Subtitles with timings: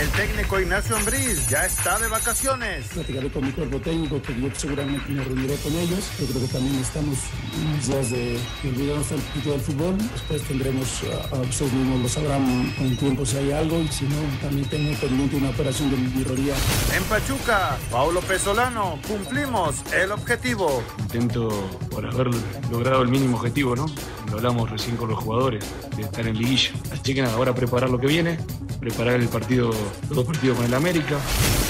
[0.00, 2.88] El técnico Ignacio Ambriz ya está de vacaciones.
[2.88, 6.10] Platicaré con mi cuerpo técnico, que yo seguramente me reuniré con ellos.
[6.18, 7.18] Yo creo que también estamos
[7.62, 9.98] unos días de, de olvidarnos un poquito del fútbol.
[9.98, 13.80] Después tendremos, a, a ustedes mismos lo sabrán con el tiempo si hay algo.
[13.80, 16.54] Y si no, también tengo pendiente una operación de birrería.
[16.96, 20.82] En Pachuca, Paulo Pesolano, cumplimos el objetivo.
[20.98, 21.48] Intento
[21.92, 22.28] por haber
[22.72, 23.86] logrado el mínimo objetivo, ¿no?
[24.26, 25.64] Lo hablamos recién con los jugadores,
[25.94, 26.72] de estar en liguilla.
[26.90, 28.38] Así que nada, ahora preparar lo que viene,
[28.82, 29.70] preparar el partido,
[30.08, 31.16] los dos partidos con el América.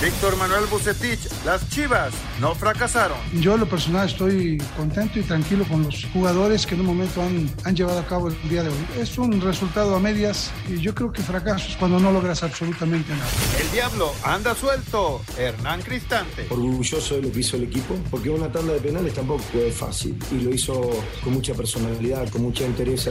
[0.02, 3.18] Víctor Manuel Bucetich, las Chivas no fracasaron.
[3.34, 7.20] Yo, en lo personal, estoy contento y tranquilo con los jugadores que en un momento
[7.20, 8.86] han, han llevado a cabo el día de hoy.
[8.98, 13.12] Es un resultado a medias y yo creo que fracaso es cuando no logras absolutamente
[13.12, 13.28] nada.
[13.60, 15.20] El diablo anda suelto.
[15.36, 16.46] Hernán Cristante.
[16.48, 20.18] Orgulloso de lo que hizo el equipo, porque una tanda de penales tampoco fue fácil
[20.30, 20.90] y lo hizo
[21.22, 23.10] con mucha personalidad, con mucha entereza.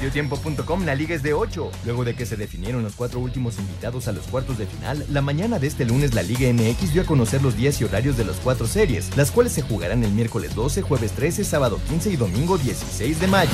[0.00, 1.70] Mediotiempo.com, la liga es de 8.
[1.84, 5.20] Luego de que se definieron los cuatro últimos invitados a los cuartos de final, la
[5.20, 8.24] mañana de este lunes la Liga MX dio a conocer los días y horarios de
[8.24, 12.16] las cuatro series, las cuales se jugarán el miércoles 12, jueves 13, sábado 15 y
[12.16, 13.50] domingo 16 de mayo.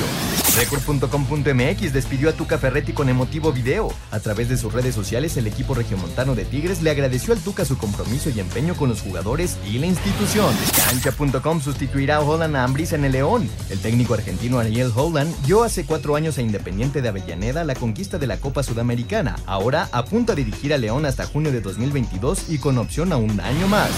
[0.55, 3.89] Record.com.mx despidió a Tuca Ferretti con emotivo video.
[4.11, 7.65] A través de sus redes sociales, el equipo regiomontano de Tigres le agradeció al Tuca
[7.65, 10.55] su compromiso y empeño con los jugadores y la institución.
[10.77, 13.49] Cancha.com sustituirá a Holland a Ambris en el León.
[13.69, 18.27] El técnico argentino Ariel Holland dio hace cuatro años Independiente de Avellaneda la conquista de
[18.27, 19.35] la Copa Sudamericana.
[19.45, 23.39] Ahora apunta a dirigir a León hasta junio de 2022 y con opción a un
[23.39, 23.89] año más.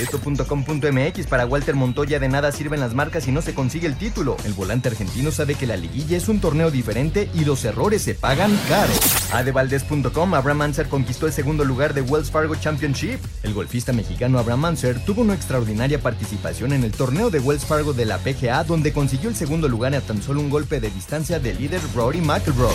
[0.00, 4.36] Esto.com.mx para Walter Montoya de nada sirven las marcas si no se consigue el título.
[4.44, 8.14] El volante argentino sabe que la liguilla es un torneo diferente y los errores se
[8.14, 8.92] pagan caro.
[9.32, 13.20] Adevaldez.com Abraham Anser conquistó el segundo lugar de Wells Fargo Championship.
[13.42, 17.92] El golfista mexicano Abraham Anser tuvo una extraordinaria participación en el torneo de Wells Fargo
[17.92, 21.38] de la PGA donde consiguió el segundo lugar a tan solo un golpe de distancia
[21.38, 22.72] del líder Rory McIlroy.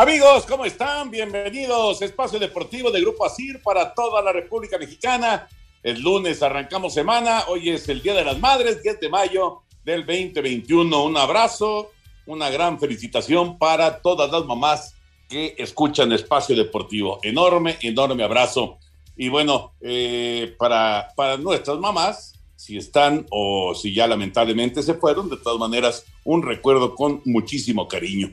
[0.00, 1.10] Amigos, ¿cómo están?
[1.10, 2.00] Bienvenidos.
[2.00, 5.46] Espacio Deportivo de Grupo ASIR para toda la República Mexicana.
[5.82, 7.44] El lunes arrancamos semana.
[7.48, 11.04] Hoy es el Día de las Madres, 10 de mayo del 2021.
[11.04, 11.90] Un abrazo,
[12.24, 14.94] una gran felicitación para todas las mamás
[15.28, 17.20] que escuchan Espacio Deportivo.
[17.22, 18.78] Enorme, enorme abrazo.
[19.18, 25.28] Y bueno, eh, para, para nuestras mamás, si están o si ya lamentablemente se fueron,
[25.28, 28.32] de todas maneras, un recuerdo con muchísimo cariño.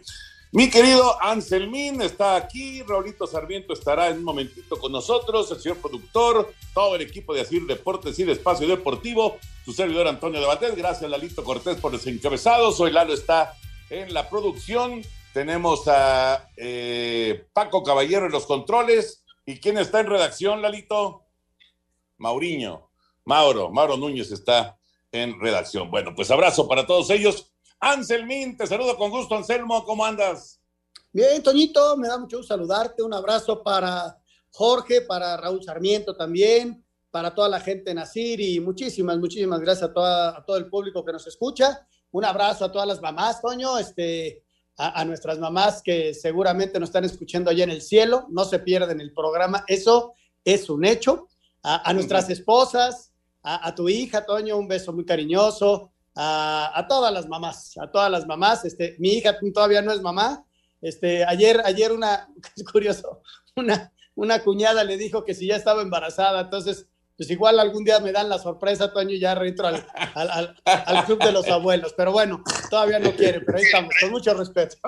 [0.51, 5.77] Mi querido Anselmín está aquí, Raulito Sarmiento estará en un momentito con nosotros, el señor
[5.79, 10.47] productor, todo el equipo de Asir Deportes y de Espacio Deportivo, su servidor Antonio de
[10.47, 13.55] Batet, gracias Lalito Cortés por los encabezados, hoy Lalo está
[13.89, 15.01] en la producción,
[15.33, 21.23] tenemos a eh, Paco Caballero en los controles, ¿y quién está en redacción, Lalito?
[22.17, 22.89] Mauriño,
[23.25, 24.77] Mauro, Mauro Núñez está
[25.11, 25.91] en redacción.
[25.91, 27.51] Bueno, pues abrazo para todos ellos.
[27.79, 30.59] Anselmín, te saludo con gusto, Anselmo, ¿cómo andas?
[31.13, 33.03] Bien, Toñito, me da mucho gusto saludarte.
[33.03, 34.17] Un abrazo para
[34.49, 39.91] Jorge, para Raúl Sarmiento también, para toda la gente en Asir y muchísimas, muchísimas gracias
[39.91, 41.87] a, toda, a todo el público que nos escucha.
[42.11, 44.43] Un abrazo a todas las mamás, Toño, este,
[44.75, 48.25] a, a, nuestras mamás que seguramente nos están escuchando allá en el cielo.
[48.29, 50.13] No se pierden el programa, eso
[50.43, 51.27] es un hecho.
[51.61, 53.11] A, a nuestras esposas,
[53.43, 58.11] a, a tu hija, Toño, un beso muy cariñoso a, todas las mamás, a todas
[58.11, 58.65] las mamás.
[58.65, 60.45] Este, mi hija todavía no es mamá.
[60.81, 63.21] Este, ayer, ayer una, es curioso,
[63.55, 66.87] una, una cuñada le dijo que si ya estaba embarazada, entonces
[67.17, 69.83] pues igual algún día me dan la sorpresa, Toño, y ya reentro al,
[70.13, 71.95] al, al, club de los abuelos.
[71.97, 74.77] Pero bueno, todavía no quieren, pero ahí estamos, con mucho respeto.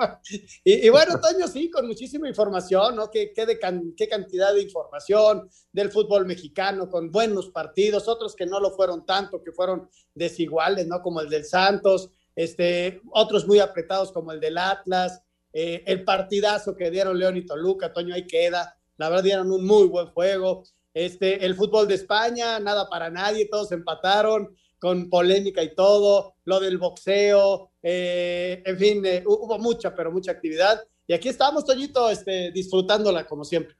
[0.64, 3.10] Y, bueno, Toño, sí, con muchísima información, ¿no?
[3.10, 3.58] Qué, qué, de
[3.96, 9.04] qué cantidad de información del fútbol mexicano, con buenos partidos, otros que no lo fueron
[9.04, 11.02] tanto, que fueron desiguales, ¿no?
[11.02, 15.20] Como el del Santos, este, otros muy apretados como el del Atlas,
[15.52, 18.76] eh, el partidazo que dieron León y Toluca, Toño, ahí queda.
[18.98, 20.62] La verdad, dieron un muy buen juego.
[20.92, 26.58] Este, el fútbol de España, nada para nadie, todos empataron con polémica y todo, lo
[26.58, 30.82] del boxeo, eh, en fin, eh, hubo mucha, pero mucha actividad.
[31.06, 33.76] Y aquí estamos, Toñito, este, disfrutándola como siempre.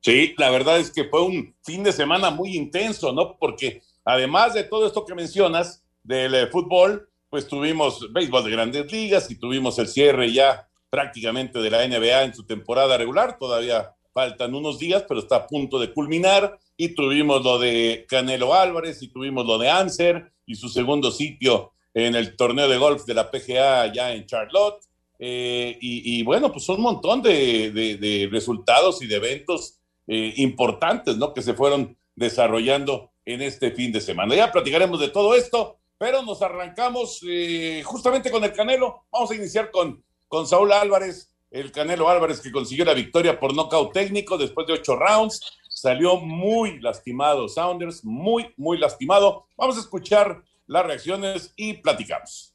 [0.00, 3.36] Sí, la verdad es que fue un fin de semana muy intenso, ¿no?
[3.38, 8.90] Porque además de todo esto que mencionas del eh, fútbol, pues tuvimos béisbol de grandes
[8.90, 13.94] ligas y tuvimos el cierre ya prácticamente de la NBA en su temporada regular, todavía
[14.12, 16.58] faltan unos días, pero está a punto de culminar.
[16.76, 21.72] Y tuvimos lo de Canelo Álvarez y tuvimos lo de Anser y su segundo sitio
[21.94, 24.82] en el torneo de golf de la PGA ya en Charlotte.
[25.18, 29.78] Eh, y, bueno, pues un montón de, resultados y de eventos
[30.08, 31.32] eh, importantes, ¿no?
[31.32, 34.34] Que se fueron desarrollando en este fin de semana.
[34.34, 39.04] Ya platicaremos de todo esto, pero nos arrancamos eh, justamente con el Canelo.
[39.12, 43.54] Vamos a iniciar con, con Saúl Álvarez, el Canelo Álvarez que consiguió la victoria por
[43.54, 45.40] nocaut técnico después de ocho rounds.
[45.68, 49.46] Salió muy lastimado Saunders, muy, muy lastimado.
[49.56, 52.51] Vamos a escuchar las reacciones y platicamos.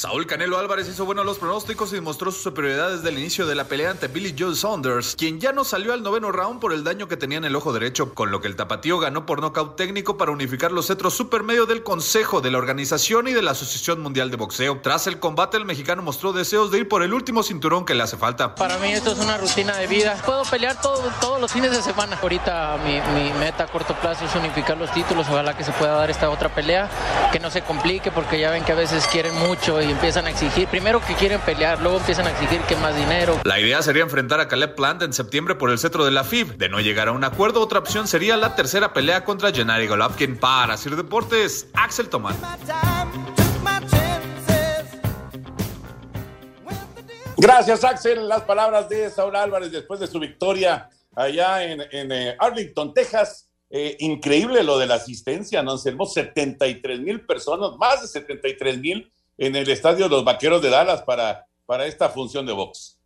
[0.00, 3.54] Saúl Canelo Álvarez hizo buenos los pronósticos y demostró su superioridad desde el inicio de
[3.54, 6.82] la pelea ante Billy Joe Saunders, quien ya no salió al noveno round por el
[6.84, 9.76] daño que tenía en el ojo derecho, con lo que el tapatío ganó por nocaut
[9.76, 14.00] técnico para unificar los cetros supermedio del Consejo de la Organización y de la Asociación
[14.00, 14.80] Mundial de Boxeo.
[14.80, 18.02] Tras el combate, el mexicano mostró deseos de ir por el último cinturón que le
[18.02, 18.54] hace falta.
[18.54, 20.16] Para mí esto es una rutina de vida.
[20.24, 22.18] Puedo pelear todos los fines de semana.
[22.22, 25.26] Ahorita mi, mi meta a corto plazo es unificar los títulos.
[25.28, 26.88] Ojalá que se pueda dar esta otra pelea,
[27.32, 30.30] que no se complique porque ya ven que a veces quieren mucho y empiezan a
[30.30, 33.40] exigir, primero que quieren pelear, luego empiezan a exigir que más dinero.
[33.44, 36.56] La idea sería enfrentar a Caleb Plant en septiembre por el cetro de la FIB.
[36.56, 40.38] De no llegar a un acuerdo, otra opción sería la tercera pelea contra Gennady Golovkin.
[40.38, 42.36] Para Sir Deportes, Axel Tomán.
[47.36, 48.28] Gracias, Axel.
[48.28, 53.48] Las palabras de Saúl Álvarez después de su victoria allá en, eh, Arlington, Texas.
[53.70, 55.72] Eh, increíble lo de la asistencia, ¿no?
[55.72, 59.10] Anselmo, 73 mil personas, más de 73 mil
[59.40, 63.00] en el estadio los Vaqueros de Dallas para, para esta función de box.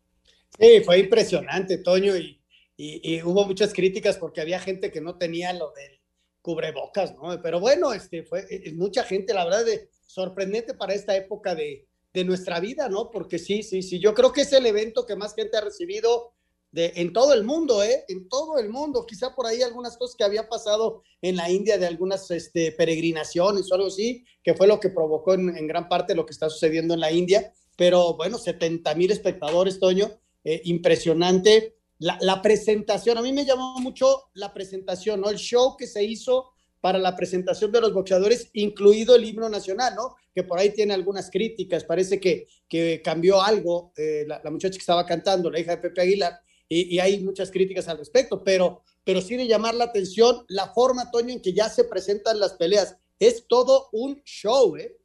[0.58, 2.40] Sí, fue impresionante, Toño, y,
[2.76, 6.00] y, hubo muchas críticas porque había gente que no tenía lo del
[6.42, 7.40] cubrebocas, ¿no?
[7.40, 11.86] Pero bueno, este fue es mucha gente, la verdad, de, sorprendente para esta época de,
[12.12, 13.10] de nuestra vida, ¿no?
[13.10, 16.33] Porque sí, sí, sí, yo creo que es el evento que más gente ha recibido
[16.74, 18.04] en todo el mundo, ¿eh?
[18.08, 19.06] En todo el mundo.
[19.06, 23.70] Quizá por ahí algunas cosas que había pasado en la India de algunas este, peregrinaciones
[23.70, 26.94] o algo así, que fue lo que provocó en, gran parte lo que está sucediendo
[26.94, 27.52] en la India.
[27.76, 30.10] Pero bueno, 70 mil espectadores, Toño,
[30.42, 31.76] eh, impresionante.
[31.98, 35.30] La, la, presentación, a mí me llamó mucho la presentación, ¿no?
[35.30, 39.94] El show que se hizo para la presentación de los boxeadores, incluido el himno nacional,
[39.94, 40.16] ¿no?
[40.34, 44.74] Que por ahí tiene algunas críticas, parece que, que cambió algo, eh, la, la, muchacha
[44.74, 48.82] que estaba cantando, la hija de Pepe Aguilar, y, hay muchas críticas al respecto, pero,
[49.04, 52.54] pero sí de llamar la atención la forma, Toño, en que ya se presentan las
[52.54, 52.96] peleas.
[53.18, 54.96] Es todo un show, ¿eh?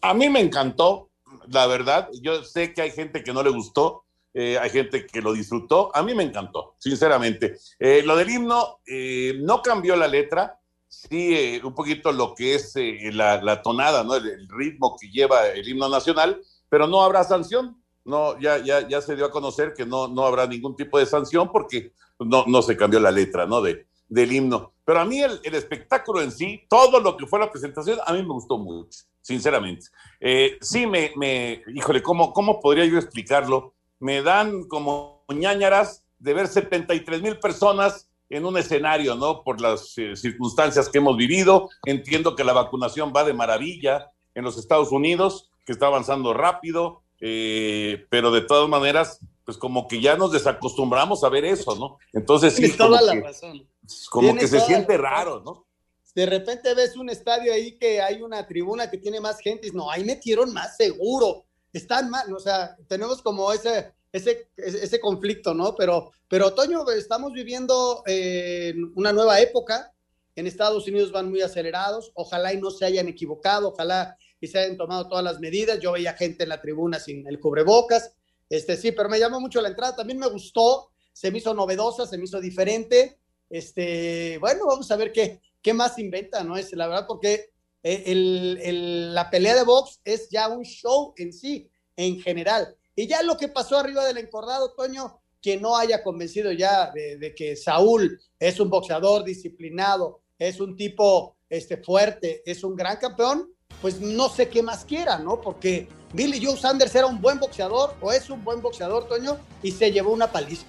[0.00, 1.10] A mí me encantó,
[1.48, 2.08] la verdad.
[2.20, 5.90] Yo sé que hay gente que no le gustó, eh, hay gente que lo disfrutó.
[5.94, 7.56] A mí me encantó, sinceramente.
[7.78, 12.74] Eh, lo del himno eh, no cambió la letra, sí, un poquito lo que es
[13.12, 14.14] la, la, tonada, ¿no?
[14.16, 19.00] el, ritmo que lleva el himno nacional, pero no habrá sanción no, ya, ya, ya
[19.00, 22.62] se dio a conocer que no, no habrá ningún tipo de sanción porque no, no
[22.62, 23.60] se cambió la letra, ¿no?
[23.60, 24.72] De, del himno.
[24.84, 28.22] Pero a mí el, espectáculo en sí, todo lo que fue la presentación, a mí
[28.22, 29.86] me gustó mucho, sinceramente.
[30.20, 33.74] Eh, sí, me, me, híjole, ¿cómo, ¿cómo podría yo explicarlo?
[33.98, 39.42] Me dan como ñañaras de ver 73 mil personas en un escenario, ¿no?
[39.42, 41.68] Por las eh, circunstancias que hemos vivido.
[41.84, 47.03] Entiendo que la vacunación va de maravilla en los Estados Unidos, que está avanzando rápido,
[47.20, 51.98] eh, pero de todas maneras, pues como que ya nos desacostumbramos a ver eso, ¿no?
[52.12, 53.66] Entonces sí, toda la razón.
[54.10, 55.66] Como que se siente raro, ¿no?
[56.14, 59.70] De repente ves un estadio ahí que hay una tribuna que tiene más gente, y
[59.72, 65.54] no, ahí metieron más seguro, están mal, o sea, tenemos como ese, ese, ese conflicto,
[65.54, 65.74] ¿no?
[65.74, 69.92] Pero, pero Toño, estamos viviendo eh, una nueva época,
[70.36, 74.58] en Estados Unidos van muy acelerados, ojalá y no se hayan equivocado, ojalá y se
[74.58, 75.80] hayan tomado todas las medidas.
[75.80, 78.12] Yo veía gente en la tribuna sin el cubrebocas.
[78.48, 79.96] Este sí, pero me llamó mucho la entrada.
[79.96, 83.18] También me gustó, se me hizo novedosa, se me hizo diferente.
[83.48, 86.56] Este, bueno, vamos a ver qué, qué más inventa, ¿no?
[86.56, 87.50] Es la verdad, porque
[87.82, 92.76] el, el, la pelea de box es ya un show en sí, en general.
[92.96, 97.34] Y ya lo que pasó arriba del encordado, Toño, que no haya convencido ya de,
[97.36, 103.53] que Saúl es un boxeador disciplinado, es un tipo este, fuerte, es un gran campeón,
[103.80, 105.40] pues no sé qué más quiera, ¿no?
[105.40, 109.72] Porque Billy Joe Sanders era un buen boxeador o es un buen boxeador, Toño, y
[109.72, 110.66] se llevó una paliza.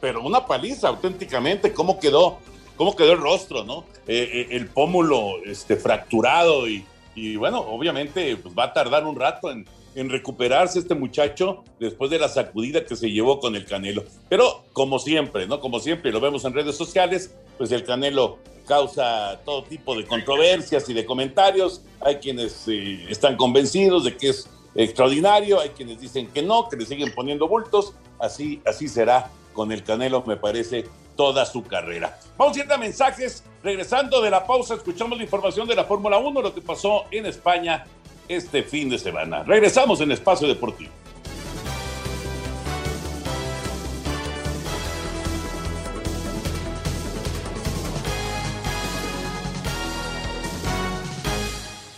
[0.00, 2.38] Pero una paliza, auténticamente, ¿cómo quedó?
[2.76, 3.84] ¿Cómo quedó el rostro, no?
[4.06, 9.16] Eh, eh, el pómulo este, fracturado y, y bueno, obviamente pues va a tardar un
[9.16, 9.66] rato en,
[10.00, 14.04] en recuperarse este muchacho después de la sacudida que se llevó con el Canelo.
[14.28, 15.60] Pero como siempre, ¿no?
[15.60, 20.88] Como siempre, lo vemos en redes sociales, pues el Canelo causa todo tipo de controversias
[20.88, 21.82] y de comentarios.
[22.00, 26.76] Hay quienes eh, están convencidos de que es extraordinario, hay quienes dicen que no, que
[26.76, 27.94] le siguen poniendo bultos.
[28.18, 32.18] Así, así será con el Canelo, me parece, toda su carrera.
[32.38, 33.44] Vamos a ir a mensajes.
[33.62, 37.26] Regresando de la pausa, escuchamos la información de la Fórmula 1, lo que pasó en
[37.26, 37.84] España
[38.30, 39.42] este fin de semana.
[39.42, 40.92] Regresamos en Espacio Deportivo.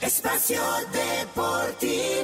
[0.00, 0.62] Espacio
[0.92, 2.21] Deportivo.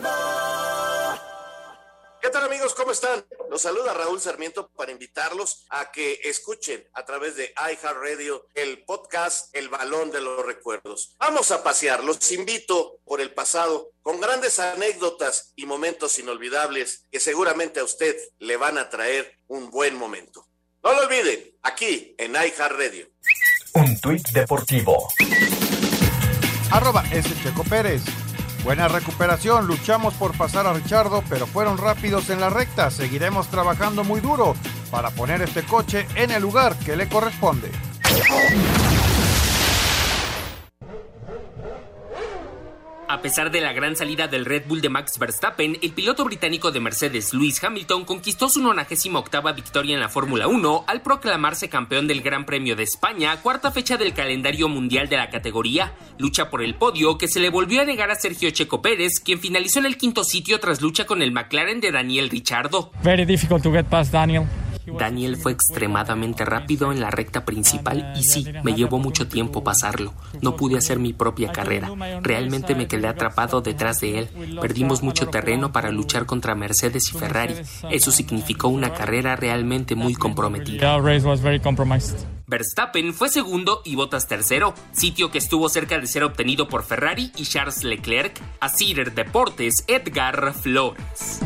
[2.38, 2.74] ¿Qué tal amigos?
[2.74, 3.24] ¿Cómo están?
[3.50, 9.52] Los saluda Raúl Sarmiento para invitarlos a que escuchen a través de iHeartRadio el podcast
[9.56, 11.16] El Balón de los Recuerdos.
[11.18, 17.18] Vamos a pasear, los invito por el pasado con grandes anécdotas y momentos inolvidables que
[17.18, 20.46] seguramente a usted le van a traer un buen momento.
[20.84, 23.08] No lo olviden, aquí en iHeartRadio.
[23.74, 25.08] Un tuit deportivo.
[26.70, 27.28] Arroba S.
[27.42, 28.02] Checo Pérez.
[28.64, 32.90] Buena recuperación, luchamos por pasar a Richardo, pero fueron rápidos en la recta.
[32.90, 34.54] Seguiremos trabajando muy duro
[34.90, 37.70] para poner este coche en el lugar que le corresponde.
[43.10, 46.72] A pesar de la gran salida del Red Bull de Max Verstappen, el piloto británico
[46.72, 52.06] de Mercedes, Lewis Hamilton, conquistó su 98 victoria en la Fórmula 1 al proclamarse campeón
[52.06, 55.94] del Gran Premio de España, cuarta fecha del calendario mundial de la categoría.
[56.18, 59.40] Lucha por el podio que se le volvió a negar a Sergio Checo Pérez, quien
[59.40, 62.90] finalizó en el quinto sitio tras lucha con el McLaren de Daniel Ricciardo.
[63.02, 64.44] Very difficult to get past Daniel.
[64.98, 70.14] Daniel fue extremadamente rápido en la recta principal y sí, me llevó mucho tiempo pasarlo.
[70.40, 71.90] No pude hacer mi propia carrera.
[72.22, 74.28] Realmente me quedé atrapado detrás de él.
[74.60, 77.54] Perdimos mucho terreno para luchar contra Mercedes y Ferrari.
[77.90, 80.98] Eso significó una carrera realmente muy comprometida.
[82.46, 87.30] Verstappen fue segundo y Bottas tercero, sitio que estuvo cerca de ser obtenido por Ferrari
[87.36, 88.40] y Charles Leclerc.
[88.60, 91.40] A Cider Deportes, Edgar Flores.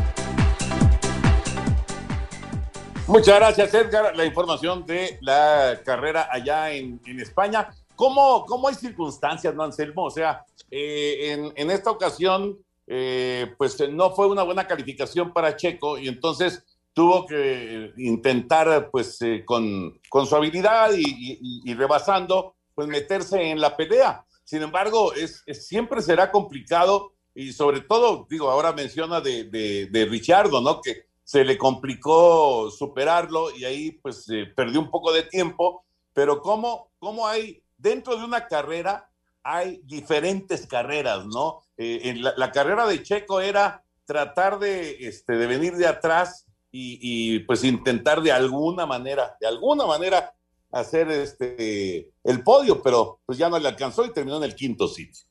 [3.13, 4.17] Muchas gracias, Edgar.
[4.17, 7.69] La información de la carrera allá en, España.
[7.95, 10.05] ¿Cómo, ¿Cómo, hay circunstancias, no, Anselmo?
[10.05, 15.55] O sea, eh, en, en, esta ocasión, eh, pues no fue una buena calificación para
[15.57, 16.65] Checo y entonces
[16.95, 23.77] tuvo que intentar, pues eh, con, con, su habilidad y, rebasando, pues meterse en la
[23.77, 24.25] pelea.
[24.43, 30.07] Sin embargo, es, siempre será complicado y sobre todo, digo, ahora menciona de, de, de
[30.07, 30.81] Richardo, ¿no?
[30.81, 36.91] Que se le complicó superarlo y ahí pues perdió un poco de tiempo, pero ¿cómo,
[36.99, 39.09] cómo hay dentro de una carrera?
[39.43, 41.63] Hay diferentes carreras, ¿no?
[41.79, 47.65] Eh, la, carrera de Checo era tratar de, este, de venir de atrás y, pues
[47.65, 50.35] intentar de alguna manera, de alguna manera
[50.71, 54.87] hacer este, el podio, pero pues ya no le alcanzó y terminó en el quinto
[54.87, 55.25] sitio.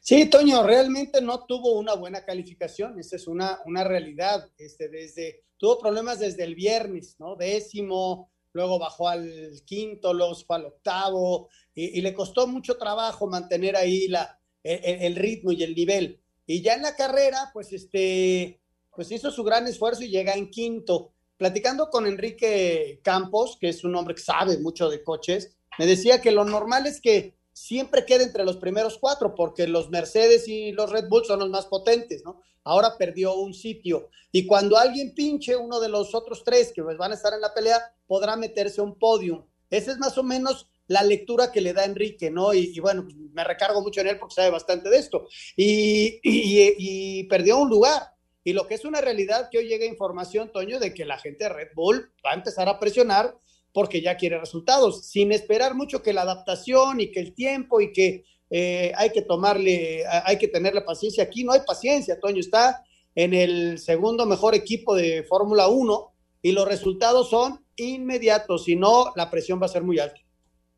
[0.00, 4.48] Sí, Toño, realmente no tuvo una buena calificación, esa es una, una realidad.
[4.58, 7.36] Este, desde, tuvo problemas desde el viernes, ¿no?
[7.36, 13.76] Décimo, luego bajó al quinto, luego fue al octavo, y, le costó mucho trabajo mantener
[13.76, 16.20] ahí la, el, el, ritmo y el nivel.
[16.46, 18.60] Y ya en la carrera, pues, este,
[18.94, 21.12] pues hizo su gran esfuerzo y llega en quinto.
[21.36, 26.20] Platicando con Enrique Campos, que es un hombre que sabe mucho de coches, me decía
[26.20, 30.72] que lo normal es que siempre queda entre los primeros cuatro, porque los Mercedes y
[30.72, 32.40] los Red Bull son los más potentes, ¿no?
[32.64, 34.08] Ahora perdió un sitio.
[34.32, 37.40] Y cuando alguien pinche uno de los otros tres que pues van a estar en
[37.40, 39.44] la pelea, podrá meterse a un podium.
[39.68, 42.52] Esa es más o menos la lectura que le da Enrique, ¿no?
[42.52, 45.28] Y, bueno, pues, me recargo mucho en él porque sabe bastante de esto.
[45.56, 48.14] Y, y, perdió un lugar.
[48.42, 51.44] Y lo que es una realidad que hoy llega información, Toño, de que la gente
[51.44, 53.36] de Red Bull va a empezar a presionar
[53.72, 57.92] porque ya quiere resultados, sin esperar mucho que la adaptación y que el tiempo y
[57.92, 61.24] que eh, hay que tomarle, hay que tenerle paciencia.
[61.24, 62.84] Aquí no hay paciencia, Toño está
[63.14, 66.12] en el segundo mejor equipo de Fórmula 1
[66.42, 70.20] y los resultados son inmediatos, si no, la presión va a ser muy alta.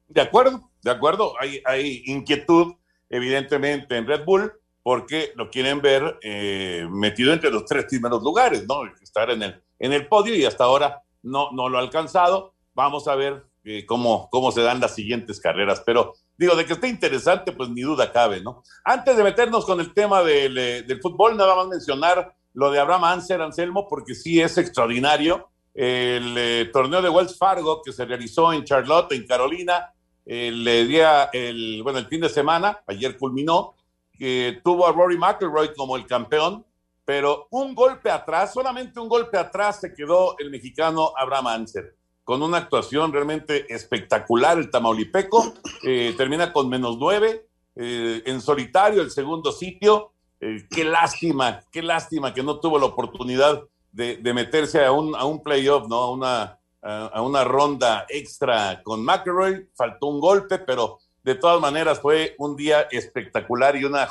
[0.09, 2.75] De acuerdo, de acuerdo, hay, hay inquietud
[3.09, 8.67] evidentemente en Red Bull porque lo quieren ver eh, metido entre los tres primeros lugares,
[8.67, 8.83] ¿no?
[9.01, 12.55] Estar en el, en el podio y hasta ahora no, no lo ha alcanzado.
[12.75, 16.73] Vamos a ver eh, cómo, cómo se dan las siguientes carreras, pero digo, de que
[16.73, 18.62] esté interesante, pues ni duda cabe, ¿no?
[18.85, 22.81] Antes de meternos con el tema del, eh, del fútbol, nada más mencionar lo de
[22.81, 25.49] Abraham Anser, Anselmo, porque sí es extraordinario.
[25.75, 29.93] El eh, torneo de Wells Fargo que se realizó en Charlotte, en Carolina,
[30.26, 33.75] el día, el, bueno, el fin de semana, ayer culminó,
[34.12, 36.64] que tuvo a Rory McIlroy como el campeón,
[37.05, 42.43] pero un golpe atrás, solamente un golpe atrás se quedó el mexicano Abraham Anser, con
[42.43, 49.11] una actuación realmente espectacular, el tamaulipeco, eh, termina con menos nueve, eh, en solitario el
[49.11, 54.93] segundo sitio, eh, qué lástima, qué lástima que no tuvo la oportunidad de, meterse a
[54.93, 55.97] un, a un playoff, ¿no?
[55.97, 62.00] A una, a, una ronda extra con McElroy, faltó un golpe, pero de todas maneras
[62.00, 64.09] fue un día espectacular y una,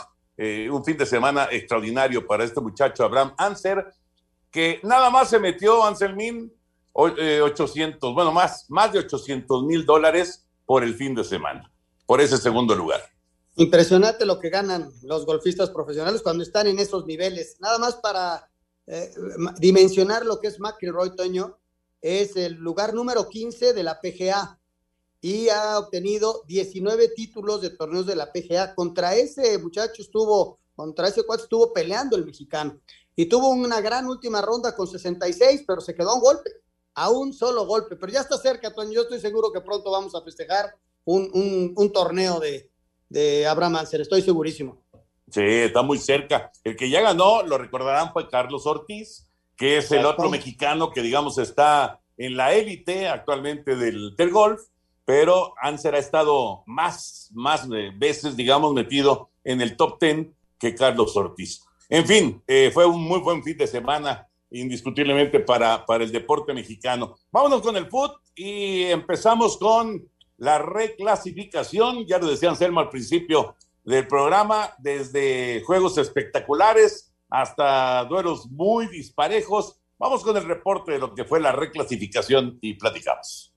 [0.71, 3.91] un fin de semana extraordinario para este muchacho Abraham Anser,
[4.51, 6.53] que nada más se metió, Anselmín,
[6.93, 11.71] 800, bueno, más, más de 800 mil dólares por el fin de semana,
[12.05, 13.01] por ese segundo lugar.
[13.55, 17.57] Impresionante lo que ganan los golfistas profesionales cuando están en esos niveles.
[17.59, 18.49] Nada más para
[18.87, 19.11] eh,
[19.59, 21.57] dimensionar lo que es McIlroy Toño,
[22.01, 24.59] es el lugar número 15 de la PGA
[25.21, 28.73] y ha obtenido 19 títulos de torneos de la PGA.
[28.73, 32.79] Contra ese muchacho estuvo, contra ese cual estuvo peleando el mexicano
[33.15, 36.49] y tuvo una gran última ronda con 66, pero se quedó a un golpe,
[36.95, 37.95] a un solo golpe.
[37.95, 38.91] Pero ya está cerca, Toño.
[38.91, 42.69] Yo estoy seguro que pronto vamos a festejar un, un- un torneo de,
[43.09, 44.83] de Abraham Anser, estoy segurísimo.
[45.29, 46.51] Sí, está muy cerca.
[46.63, 51.01] El que ya ganó, lo recordarán, fue Carlos Ortiz, que es el otro mexicano que,
[51.01, 54.61] digamos, está en la élite actualmente del, del golf,
[55.05, 60.75] pero Anser ha estado más, más eh, veces, digamos, metido en el top ten que
[60.75, 61.61] Carlos Ortiz.
[61.89, 66.53] En fin, eh, fue un muy buen fin de semana, indiscutiblemente, para, para el deporte
[66.53, 67.15] mexicano.
[67.31, 72.05] Vámonos con el foot y empezamos con la reclasificación.
[72.05, 79.79] Ya lo decía Anselmo al principio del programa, desde juegos espectaculares hasta duelos muy disparejos.
[79.97, 83.50] Vamos con el reporte de lo que fue la reclasificación y platicamos.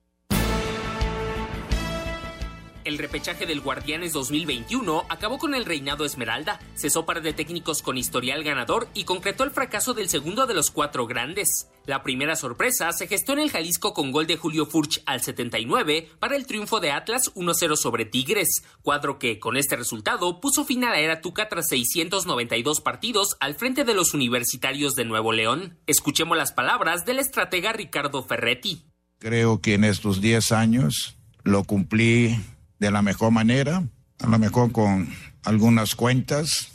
[2.85, 7.97] El repechaje del Guardianes 2021 acabó con el reinado Esmeralda, cesó par de técnicos con
[7.97, 11.67] historial ganador y concretó el fracaso del segundo de los cuatro grandes.
[11.87, 16.09] La primera sorpresa se gestó en el Jalisco con gol de Julio Furch al 79
[16.19, 20.83] para el triunfo de Atlas 1-0 sobre Tigres, cuadro que con este resultado puso fin
[20.83, 25.79] a la era Tuca tras 692 partidos al frente de los universitarios de Nuevo León.
[25.87, 28.85] Escuchemos las palabras del estratega Ricardo Ferretti.
[29.17, 32.37] Creo que en estos 10 años lo cumplí
[32.79, 33.83] de la mejor manera,
[34.19, 35.09] a lo mejor con
[35.43, 36.69] algunas cuentas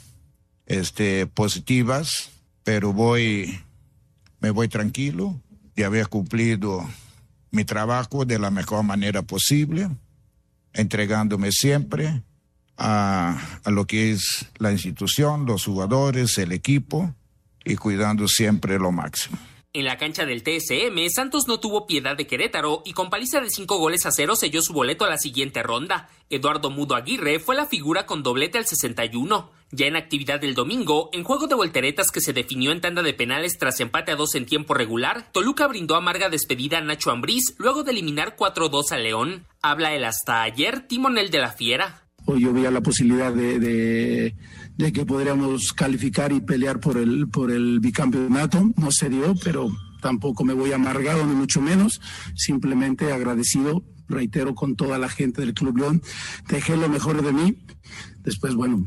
[0.65, 2.31] este, positivas,
[2.63, 3.59] pero voy,
[4.39, 5.39] me voy tranquilo
[5.75, 6.87] de haber cumplido
[7.51, 9.89] mi trabajo de la mejor manera posible,
[10.73, 12.23] entregándome siempre
[12.77, 17.13] a, a lo que es la institución, los jugadores, el equipo
[17.65, 19.37] y cuidando siempre lo máximo.
[19.73, 23.49] En la cancha del TSM, Santos no tuvo piedad de Querétaro y con paliza de
[23.49, 26.09] 5 goles a 0 selló su boleto a la siguiente ronda.
[26.29, 29.49] Eduardo Mudo Aguirre fue la figura con doblete al 61.
[29.71, 33.13] Ya en actividad del domingo, en juego de volteretas que se definió en tanda de
[33.13, 37.55] penales tras empate a 2 en tiempo regular, Toluca brindó amarga despedida a Nacho Ambriz
[37.57, 39.45] luego de eliminar 4-2 a León.
[39.61, 42.03] Habla el hasta ayer timonel de la Fiera.
[42.25, 44.35] Hoy yo veía la posibilidad de-
[44.77, 48.71] de que podríamos calificar y pelear por el, por el bicampeonato.
[48.77, 49.69] No se dio, pero
[50.01, 52.01] tampoco me voy amargado, ni mucho menos.
[52.35, 56.01] Simplemente agradecido, reitero, con toda la gente del Club León.
[56.47, 57.57] Dejé lo mejor de mí.
[58.23, 58.85] Después, bueno,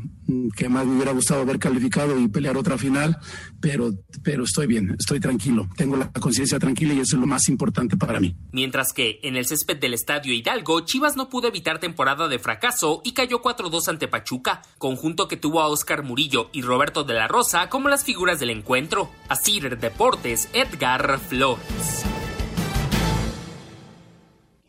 [0.57, 3.19] que más me hubiera gustado haber calificado y pelear otra final,
[3.61, 5.69] pero, pero estoy bien, estoy tranquilo.
[5.77, 8.37] Tengo la conciencia tranquila y eso es lo más importante para mí.
[8.53, 13.01] Mientras que en el césped del Estadio Hidalgo, Chivas no pudo evitar temporada de fracaso
[13.05, 17.27] y cayó 4-2 ante Pachuca, conjunto que tuvo a Oscar Murillo y Roberto de la
[17.27, 19.11] Rosa como las figuras del encuentro.
[19.29, 22.05] Asir Deportes, Edgar Flores.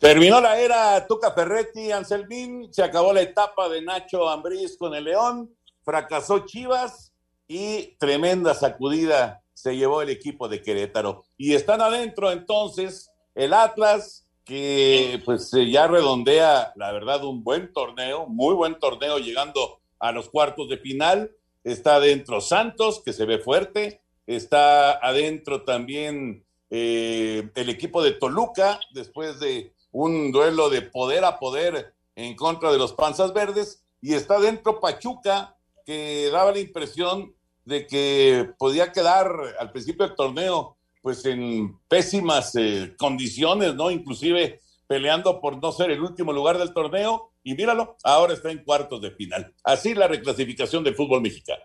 [0.05, 5.05] Terminó la era Tuca Ferretti, Anselmín, se acabó la etapa de Nacho Ambriz con el
[5.05, 5.51] León,
[5.83, 7.11] fracasó Chivas
[7.47, 11.23] y tremenda sacudida se llevó el equipo de Querétaro.
[11.37, 17.73] Y están adentro entonces el Atlas, que pues eh, ya redondea, la verdad, un buen
[17.73, 21.31] torneo, muy buen torneo, llegando a los cuartos de final.
[21.63, 24.03] Está adentro Santos, que se ve fuerte.
[24.27, 31.39] Está adentro también eh, el equipo de Toluca, después de un duelo de poder a
[31.39, 33.85] poder en contra de los Panzas Verdes.
[34.01, 35.55] Y está adentro Pachuca,
[35.85, 42.53] que daba la impresión de que podía quedar al principio del torneo pues en pésimas
[42.55, 43.89] eh, condiciones, ¿no?
[43.89, 48.65] Inclusive peleando por no ser el último lugar del torneo y míralo, ahora está en
[48.65, 49.53] cuartos de final.
[49.63, 51.63] Así la reclasificación del fútbol mexicano.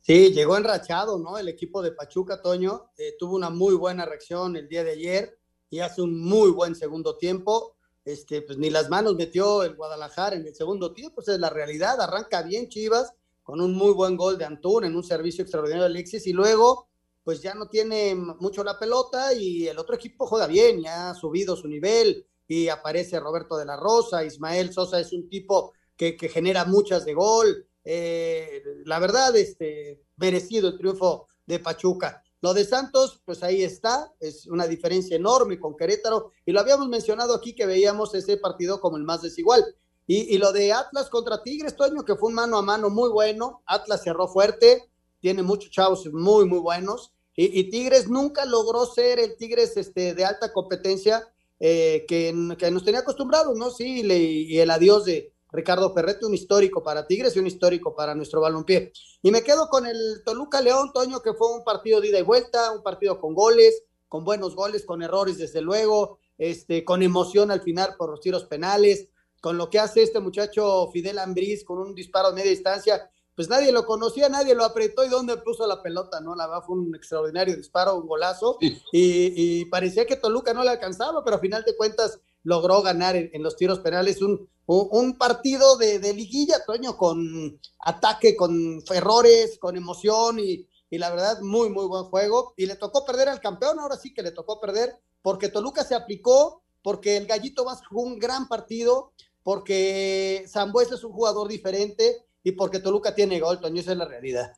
[0.00, 1.38] Sí, llegó enrachado, ¿no?
[1.38, 5.38] El equipo de Pachuca, Toño, eh, tuvo una muy buena reacción el día de ayer
[5.72, 7.74] y hace un muy buen segundo tiempo.
[8.04, 11.48] Este, pues ni las manos metió el Guadalajara en el segundo tiempo, pues es la
[11.48, 15.84] realidad, arranca bien Chivas con un muy buen gol de Antún en un servicio extraordinario
[15.84, 16.88] de Alexis y luego
[17.24, 21.14] pues ya no tiene mucho la pelota y el otro equipo juega bien, ya ha
[21.14, 26.16] subido su nivel y aparece Roberto de la Rosa, Ismael Sosa es un tipo que,
[26.28, 27.66] genera muchas de gol.
[27.84, 32.22] Eh, la verdad, este, merecido el triunfo de Pachuca.
[32.42, 36.88] Lo de Santos, pues ahí está, es una diferencia enorme con Querétaro y lo habíamos
[36.88, 39.64] mencionado aquí que veíamos ese partido como el más desigual.
[40.08, 43.10] Y, y lo de Atlas contra Tigres, Toño, que fue un mano a mano muy
[43.10, 47.12] bueno, Atlas cerró fuerte, tiene muchos chavos muy, muy buenos.
[47.34, 51.26] Y, Tigres nunca logró ser el Tigres este, de alta competencia
[51.60, 53.70] eh, que, nos tenía acostumbrados, ¿no?
[53.70, 58.14] Sí, y el adiós de Ricardo Ferretti, un histórico para Tigres y un histórico para
[58.14, 58.92] nuestro balompié.
[59.22, 62.22] Y me quedo con el Toluca León, Toño, que fue un partido de ida y
[62.22, 67.50] vuelta, un partido con goles, con buenos goles, con errores, desde luego, este, con emoción
[67.50, 69.08] al final por los tiros penales,
[69.40, 73.48] con lo que hace este muchacho Fidel Ambriz con un disparo a media distancia pues
[73.48, 76.34] nadie lo conocía, nadie lo apretó y dónde puso la pelota, ¿no?
[76.34, 78.58] La verdad fue un extraordinario disparo, un golazo,
[78.92, 83.42] y, parecía que Toluca no le alcanzaba, pero a final de cuentas logró ganar en,
[83.42, 90.38] los tiros penales un, un, partido de, liguilla, Toño, con ataque, con errores, con emoción
[90.38, 92.54] y, la verdad, muy, muy buen juego.
[92.56, 95.94] Y le tocó perder al campeón, ahora sí que le tocó perder, porque Toluca se
[95.94, 102.24] aplicó, porque el Gallito Vázquez jugó un gran partido, porque Zambuesa es un jugador diferente
[102.44, 104.52] y porque Toluca tiene gol, Toño, esa es la realidad.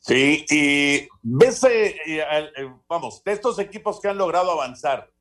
[0.00, 2.24] Sí, y ves, eh,
[2.88, 5.12] vamos, de estos equipos que han logrado avanzar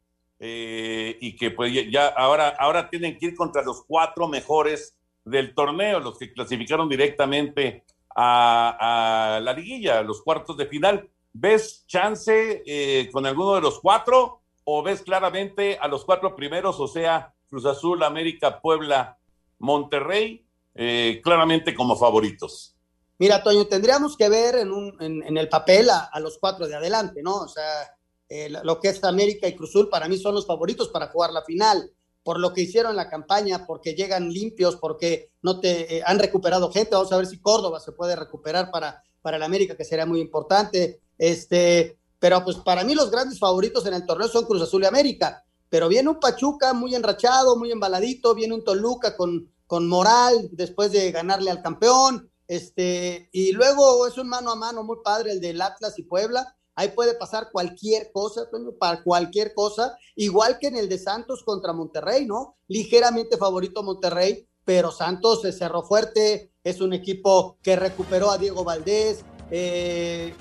[0.44, 6.00] y que pues ya ahora, ahora tienen que ir contra los cuatro mejores del torneo,
[6.00, 7.84] los que clasificaron directamente
[8.16, 11.08] a, la liguilla, los cuartos de final.
[11.32, 12.64] ¿Ves chance
[13.12, 17.66] con alguno de los cuatro o ves claramente a los cuatro primeros, o sea, Cruz
[17.66, 19.18] Azul, América, Puebla,
[19.60, 22.76] Monterrey eh, claramente como favoritos.
[23.20, 27.42] Mira, Toño, tendríamos que ver en, el papel a, los cuatro de adelante, ¿no?
[27.42, 27.96] O sea,
[28.34, 31.44] eh, lo que es América y Cruzul para mí son los favoritos para jugar la
[31.44, 31.91] final,
[32.24, 36.72] por lo que hicieron la campaña, porque llegan limpios, porque no te eh, han recuperado
[36.72, 36.96] gente.
[36.96, 40.22] Vamos a ver si Córdoba se puede recuperar para, para el América, que sería muy
[40.22, 41.02] importante.
[41.17, 44.86] Este, pero pues para mí los grandes favoritos en el torneo son Cruz Azul y
[44.86, 45.44] América.
[45.67, 50.94] Pero viene un Pachuca muy enrachado, muy embaladito, viene un Toluca con, con moral después
[50.94, 52.32] de ganarle al campeón.
[52.48, 56.56] Este, y luego es un mano a mano muy padre el del Atlas y Puebla.
[56.82, 61.74] Ahí puede pasar cualquier cosa, para cualquier cosa, igual que en el de Santos contra
[61.74, 62.58] Monterrey, ¿no?
[62.67, 68.63] Ligeramente favorito Monterrey, pero Santos se cerró fuerte, es un equipo que recuperó a Diego
[68.63, 70.34] Valdés, eh,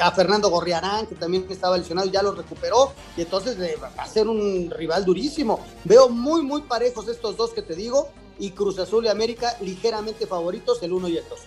[0.00, 4.28] a Fernando Gorriarán, que también estaba lesionado, ya lo recuperó, y entonces va a ser
[4.28, 5.58] un rival durísimo.
[5.82, 10.28] Veo muy, muy parejos estos dos que te digo, y Cruz Azul y América ligeramente
[10.28, 11.40] favoritos, el uno y el dos.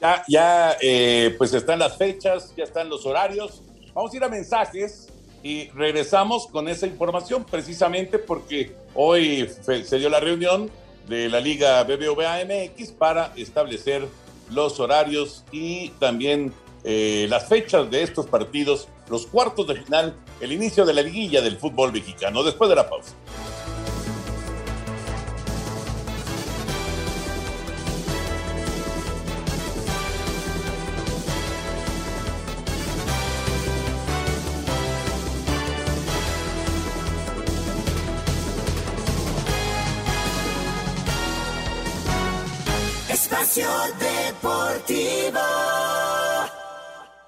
[0.00, 3.62] Ya, ya eh, pues están las fechas, ya están los horarios.
[3.94, 5.08] Vamos a ir a mensajes
[5.42, 9.48] y regresamos con esa información precisamente porque hoy
[9.84, 10.70] se dio la reunión
[11.08, 14.06] de la Liga BBVA MX para establecer
[14.50, 16.52] los horarios y también
[16.84, 21.42] eh, las fechas de estos partidos, los cuartos de final, el inicio de la liguilla
[21.42, 22.42] del fútbol mexicano.
[22.42, 23.12] Después de la pausa.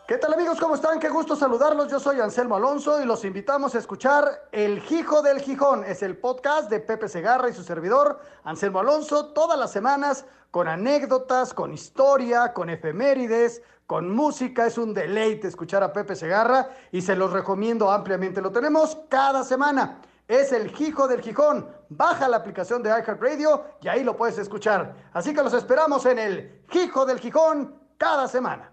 [0.09, 0.59] ¿Qué tal amigos?
[0.59, 0.99] ¿Cómo están?
[0.99, 1.91] Qué gusto saludarlos.
[1.91, 5.85] Yo soy Anselmo Alonso y los invitamos a escuchar El Gijo del Gijón.
[5.85, 10.69] Es el podcast de Pepe Segarra y su servidor, Anselmo Alonso, todas las semanas con
[10.69, 14.67] anécdotas, con historia, con efemérides, con música.
[14.67, 18.43] Es un deleite escuchar a Pepe Segarra y se los recomiendo ampliamente.
[18.43, 20.03] Lo tenemos cada semana.
[20.29, 21.69] Es El Gijo del Gijón.
[21.97, 24.95] Baja la aplicación de iHeartRadio y ahí lo puedes escuchar.
[25.13, 28.73] Así que los esperamos en el Gijo del Gijón cada semana.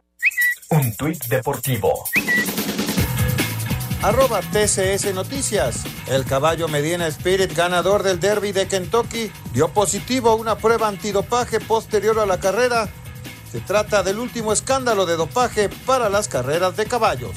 [0.70, 2.06] Un tuit deportivo.
[4.02, 5.84] Arroba TCS Noticias.
[6.08, 11.60] El caballo Medina Spirit, ganador del Derby de Kentucky, dio positivo a una prueba antidopaje
[11.60, 12.88] posterior a la carrera.
[13.52, 17.32] Se trata del último escándalo de dopaje para las carreras de caballos.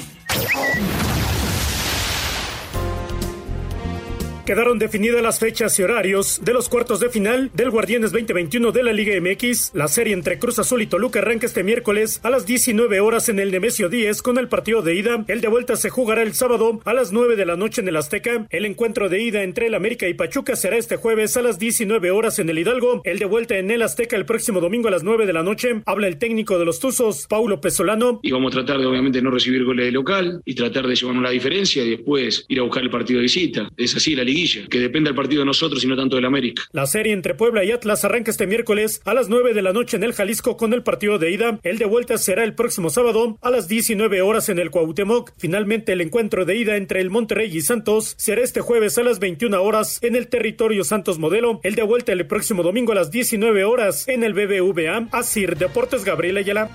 [4.44, 8.82] Quedaron definidas las fechas y horarios de los cuartos de final del Guardianes 2021 de
[8.82, 9.70] la Liga MX.
[9.72, 13.38] La serie entre Cruz Azul y Toluca arranca este miércoles a las 19 horas en
[13.38, 15.24] el Nemesio 10 con el partido de ida.
[15.28, 17.94] El de vuelta se jugará el sábado a las 9 de la noche en el
[17.94, 18.48] Azteca.
[18.50, 22.10] El encuentro de ida entre el América y Pachuca será este jueves a las 19
[22.10, 23.00] horas en el Hidalgo.
[23.04, 25.82] El de vuelta en el Azteca el próximo domingo a las 9 de la noche.
[25.86, 28.18] Habla el técnico de los Tuzos, Paulo Pesolano.
[28.24, 31.22] Y vamos a tratar de obviamente no recibir goles de local y tratar de llevarnos
[31.22, 33.68] la diferencia y después ir a buscar el partido de visita.
[33.76, 36.62] Es así la liguilla, que depende del partido de nosotros y no tanto del América.
[36.72, 39.96] La serie entre Puebla y Atlas arranca este miércoles a las 9 de la noche
[39.96, 41.58] en el Jalisco con el partido de ida.
[41.62, 45.32] El de vuelta será el próximo sábado a las 19 horas en el Cuauhtémoc.
[45.38, 49.18] Finalmente el encuentro de ida entre el Monterrey y Santos será este jueves a las
[49.18, 51.60] 21 horas en el territorio Santos Modelo.
[51.62, 55.08] El de vuelta el próximo domingo a las 19 horas en el BBVA.
[55.12, 56.70] Asir Deportes Gabriel Ayala.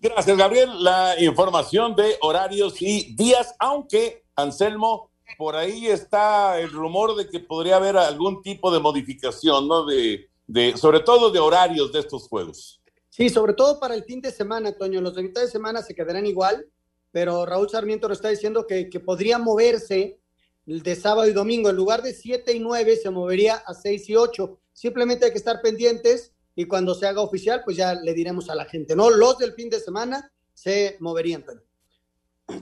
[0.00, 0.68] Gracias, Gabriel.
[0.84, 7.40] La información de horarios y días, aunque, Anselmo, por ahí está el rumor de que
[7.40, 9.86] podría haber algún tipo de modificación, ¿no?
[9.86, 12.80] De, de, sobre todo de horarios de estos juegos.
[13.10, 15.00] Sí, sobre todo para el fin de semana, Toño.
[15.00, 16.66] Los de mitad de semana se quedarán igual,
[17.12, 20.18] pero Raúl Sarmiento nos está diciendo que, podría moverse
[20.66, 21.70] de sábado y domingo.
[21.70, 24.58] En lugar de 7 y 9 se movería a 6 y 8.
[24.72, 28.56] Simplemente hay que estar pendientes y cuando se haga oficial, pues ya le diremos a
[28.56, 29.10] la gente, ¿no?
[29.10, 31.44] Los del fin de semana se moverían.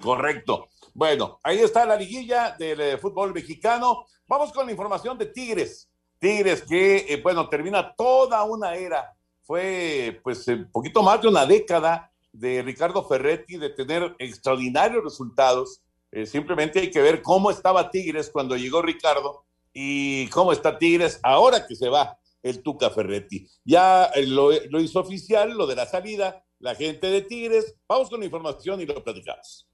[0.01, 0.69] Correcto.
[0.95, 4.05] Bueno, ahí está la liguilla del eh, fútbol mexicano.
[4.27, 5.89] Vamos con la información de Tigres.
[6.19, 9.13] Tigres que, eh, bueno, termina toda una era.
[9.43, 15.83] Fue, pues, un poquito más de una década de Ricardo Ferretti de tener extraordinarios resultados.
[16.11, 21.19] Eh, simplemente hay que ver cómo estaba Tigres cuando llegó Ricardo y cómo está Tigres
[21.23, 23.49] ahora que se va el Tuca Ferretti.
[23.65, 27.75] Ya eh, lo, lo hizo oficial, lo de la salida, la gente de Tigres.
[27.89, 29.67] Vamos con la información y lo platicamos.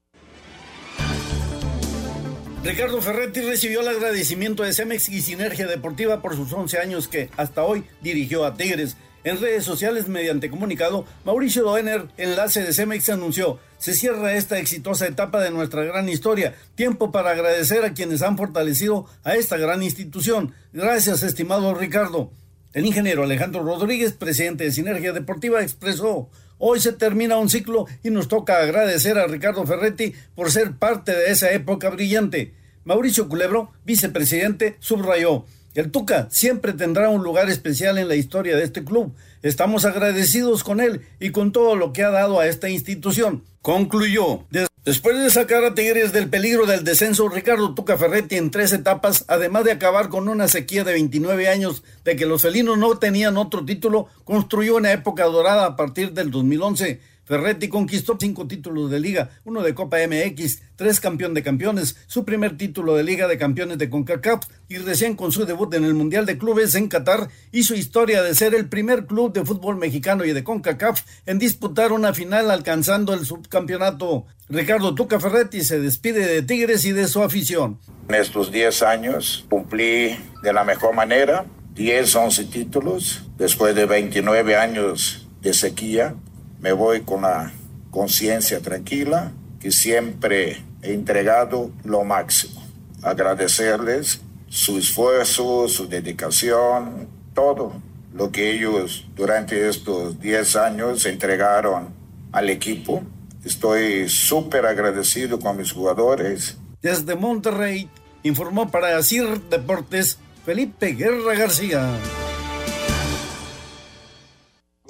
[2.63, 7.29] Ricardo Ferretti recibió el agradecimiento de Cemex y Sinergia Deportiva por sus 11 años que
[7.37, 8.97] hasta hoy dirigió a Tigres.
[9.23, 15.07] En redes sociales, mediante comunicado, Mauricio Doener, enlace de Cemex, anunció, se cierra esta exitosa
[15.07, 16.53] etapa de nuestra gran historia.
[16.75, 20.53] Tiempo para agradecer a quienes han fortalecido a esta gran institución.
[20.73, 22.31] Gracias, estimado Ricardo.
[22.73, 28.11] El ingeniero Alejandro Rodríguez, presidente de Sinergia Deportiva, expresó, hoy se termina un ciclo y
[28.11, 32.53] nos toca agradecer a Ricardo Ferretti por ser parte de esa época brillante.
[32.85, 35.45] Mauricio Culebro, vicepresidente, subrayó,
[35.75, 39.13] el Tuca siempre tendrá un lugar especial en la historia de este club.
[39.43, 43.43] Estamos agradecidos con él y con todo lo que ha dado a esta institución.
[43.61, 44.45] Concluyó.
[44.85, 49.25] Después de sacar a Tigres del peligro del descenso, Ricardo Tuca Ferretti en tres etapas,
[49.27, 53.35] además de acabar con una sequía de 29 años de que los felinos no tenían
[53.35, 57.01] otro título, construyó una época dorada a partir del 2011.
[57.29, 62.25] Ferretti conquistó cinco títulos de liga, uno de Copa MX, tres campeón de campeones, su
[62.25, 65.93] primer título de liga de campeones de CONCACAF y recién con su debut en el
[65.93, 70.25] Mundial de Clubes en Qatar hizo historia de ser el primer club de fútbol mexicano
[70.25, 74.25] y de CONCACAF en disputar una final alcanzando el subcampeonato.
[74.49, 77.77] Ricardo Tuca Ferretti se despide de Tigres y de su afición.
[78.07, 84.55] En estos 10 años cumplí de la mejor manera 10, 11 títulos después de 29
[84.55, 86.15] años de sequía
[86.59, 87.51] me voy con la
[87.91, 92.63] conciencia tranquila que siempre he entregado lo máximo.
[93.01, 97.81] Agradecerles su esfuerzo, su dedicación, todo
[98.13, 101.89] lo que ellos durante estos 10 años entregaron
[102.31, 103.03] al equipo.
[103.45, 106.57] Estoy súper agradecido con mis jugadores.
[106.81, 107.89] Desde Monterrey,
[108.23, 111.89] informó para Asir Deportes Felipe Guerra García.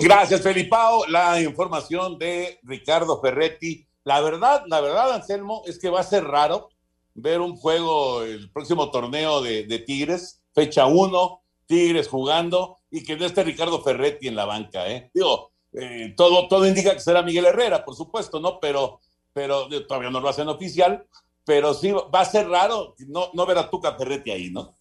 [0.01, 1.05] Gracias, Felipao.
[1.07, 3.85] La información de Ricardo Ferretti.
[4.05, 6.69] La verdad, la verdad, Anselmo, es que va a ser raro
[7.15, 13.25] ver un juego, el próximo torneo de, Tigres, fecha uno, Tigres jugando, y que no
[13.25, 15.11] esté Ricardo Ferretti en la banca, ¿eh?
[15.13, 18.57] Digo, eh, todo, todo indica que será Miguel Herrera, por supuesto, ¿no?
[18.61, 19.01] Pero,
[19.33, 21.05] pero todavía no lo hacen oficial,
[21.43, 24.77] pero sí va a ser raro no, no ver a Tuca Ferretti ahí, ¿no?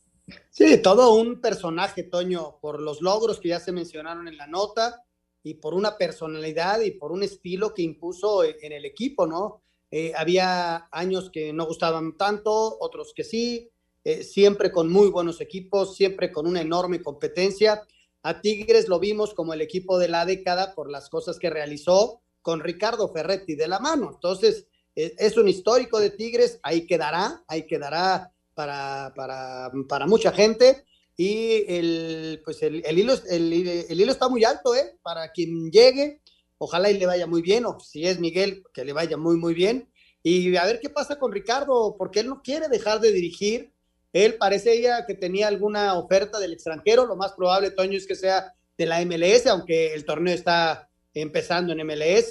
[0.50, 5.04] Sí, todo un personaje, Toño, por los logros que ya se mencionaron en la nota
[5.42, 9.62] y por una personalidad y por un estilo que impuso en el equipo, ¿no?
[9.90, 13.70] Eh, había años que no gustaban tanto, otros que sí,
[14.04, 17.82] eh, siempre con muy buenos equipos, siempre con una enorme competencia.
[18.22, 22.20] A Tigres lo vimos como el equipo de la década por las cosas que realizó
[22.42, 24.10] con Ricardo Ferretti de la mano.
[24.14, 30.32] Entonces, eh, es un histórico de Tigres, ahí quedará, ahí quedará para, para, para mucha
[30.32, 30.84] gente.
[31.20, 34.96] Y el, pues el, el hilo, el, el, hilo está muy alto, ¿eh?
[35.02, 36.22] Para quien llegue,
[36.58, 39.52] ojalá y le vaya muy bien, o si es Miguel, que le vaya muy, muy
[39.52, 39.90] bien.
[40.22, 43.72] Y a ver qué pasa con Ricardo, porque él no quiere dejar de dirigir.
[44.12, 48.54] Él parecía que tenía alguna oferta del extranjero, lo más probable, Toño, es que sea
[48.76, 52.30] de la MLS, aunque el torneo está empezando en MLS.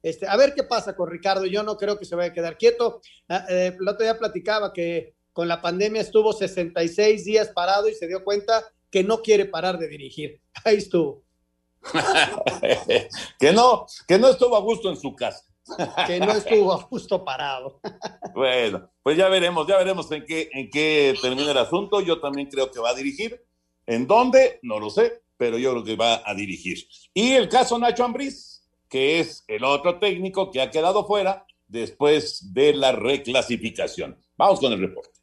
[0.00, 2.56] Este, a ver qué pasa con Ricardo, yo no creo que se vaya a quedar
[2.56, 3.00] quieto.
[3.28, 7.94] Ah, eh, el otro día platicaba que con la pandemia estuvo 66 días parado y
[7.94, 10.40] se dio cuenta que no quiere parar de dirigir.
[10.64, 11.22] Ahí estuvo.
[13.38, 15.44] que no, que no estuvo a gusto en su casa.
[16.08, 17.78] que no estuvo a gusto parado.
[18.34, 22.00] bueno, pues ya veremos, ya veremos en qué, en qué termina el asunto.
[22.00, 23.40] Yo también creo que va a dirigir.
[23.86, 24.58] ¿En dónde?
[24.62, 26.84] No lo sé, pero yo creo que va a dirigir.
[27.14, 32.52] Y el caso Nacho Ambriz, que es el otro técnico que ha quedado fuera después
[32.52, 34.18] de la reclasificación.
[34.36, 35.18] Vamos con el reporte.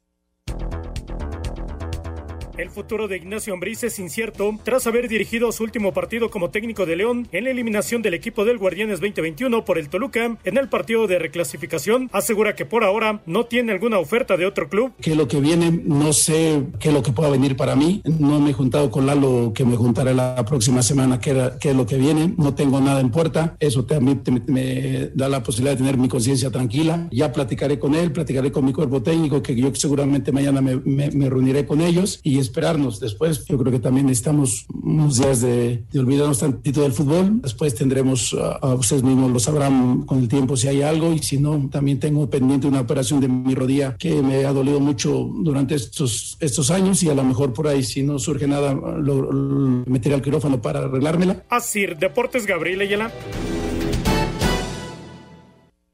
[2.57, 6.85] El futuro de Ignacio Ambriz es incierto tras haber dirigido su último partido como técnico
[6.85, 10.69] de León en la eliminación del equipo del Guardianes 2021 por el Toluca en el
[10.69, 12.09] partido de reclasificación.
[12.13, 14.93] Asegura que por ahora no tiene alguna oferta de otro club.
[15.01, 18.01] Que lo que viene, no sé qué es lo que pueda venir para mí.
[18.05, 21.85] No me he juntado con Lalo que me juntaré la próxima semana, qué, era, lo
[21.85, 22.35] que viene.
[22.37, 23.57] No tengo nada en puerta.
[23.59, 27.09] Eso también me, me da la posibilidad de tener mi conciencia tranquila.
[27.11, 31.11] Ya platicaré con él, platicaré con mi cuerpo técnico, que yo seguramente mañana me, me,
[31.11, 32.99] me reuniré con ellos y esperarnos.
[32.99, 37.41] Después, yo creo que también necesitamos unos días de, de olvidarnos tantito del fútbol.
[37.41, 41.19] Después tendremos, a, a ustedes mismos lo sabrán con el tiempo si hay algo y
[41.19, 45.29] si no, también tengo pendiente una operación de mi rodilla que me ha dolido mucho
[45.33, 49.31] durante estos, estos años y a lo mejor por ahí, si no surge nada, lo,
[49.31, 51.43] lo meteré al quirófano para arreglármela.
[51.49, 53.11] Así, Deportes Gabriel Ayala.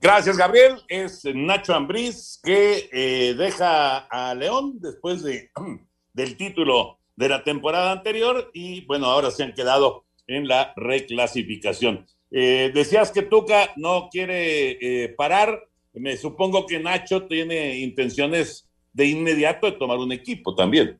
[0.02, 0.82] Gracias, Gabriel.
[0.88, 5.52] Es Nacho Ambriz que eh, deja a León después de
[6.14, 12.06] del título de la temporada anterior y bueno, ahora se han quedado en la reclasificación.
[12.32, 19.08] Eh, decías que Tuca no quiere eh, parar, me supongo que Nacho tiene intenciones de
[19.08, 21.00] inmediato de tomar un equipo también.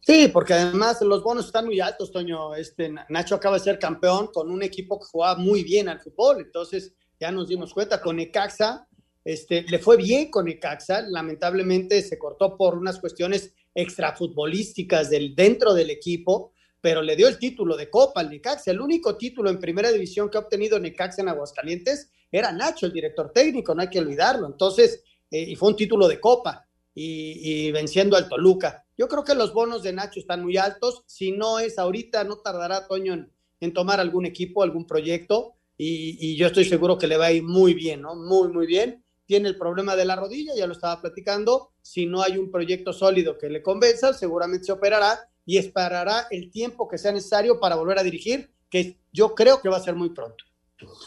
[0.00, 2.54] Sí, porque además los bonos están muy altos, Toño.
[2.54, 6.40] Este Nacho acaba de ser campeón con un equipo que jugaba muy bien al fútbol,
[6.40, 8.88] entonces ya nos dimos cuenta con Necaxa,
[9.22, 15.74] este, le fue bien con Necaxa, lamentablemente se cortó por unas cuestiones extrafutbolísticas del, dentro
[15.74, 18.70] del equipo, pero le dio el título de Copa al Necaxa.
[18.70, 22.92] El único título en primera división que ha obtenido Necaxa en Aguascalientes era Nacho, el
[22.92, 24.46] director técnico, no hay que olvidarlo.
[24.46, 28.84] Entonces, eh, y fue un título de Copa y, venciendo al Toluca.
[28.96, 31.02] Yo creo que los bonos de Nacho están muy altos.
[31.06, 35.54] Si no es ahorita, no tardará Toño en, en tomar algún equipo, algún proyecto.
[35.76, 38.14] Y, y, yo estoy seguro que le va a ir muy bien, ¿no?
[38.14, 42.20] Muy, muy bien tiene el problema de la rodilla, ya lo estaba platicando, si no
[42.20, 46.98] hay un proyecto sólido que le convenza, seguramente se operará y esperará el tiempo que
[46.98, 50.44] sea necesario para volver a dirigir, que yo creo que va a ser muy pronto.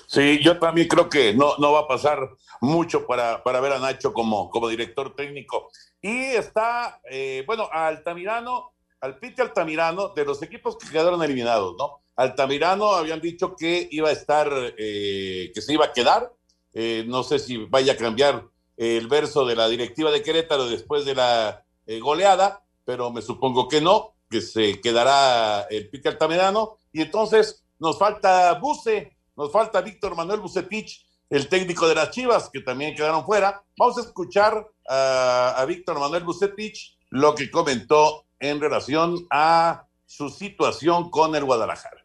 [0.08, 2.30] Sí, yo también creo que no, no va a pasar
[2.62, 5.70] mucho para, para ver a Nacho como, como director técnico.
[6.02, 12.04] Y está, eh, bueno, Altamirano, al Pite Altamirano, de los equipos que quedaron eliminados, ¿no?
[12.16, 16.32] Altamirano habían dicho que iba a estar, eh, que se iba a quedar,
[16.74, 21.06] eh, no sé si vaya a cambiar el verso de la directiva de Querétaro después
[21.06, 26.78] de la eh, goleada, pero me supongo que no, que se quedará el Pique Altamirano.
[26.92, 32.50] Y entonces nos falta Buce, nos falta Víctor Manuel Bucetich, el técnico de las Chivas,
[32.52, 33.64] que también quedaron fuera.
[33.78, 40.30] Vamos a escuchar a, a Víctor Manuel Bucetich lo que comentó en relación a su
[40.30, 42.03] situación con el Guadalajara.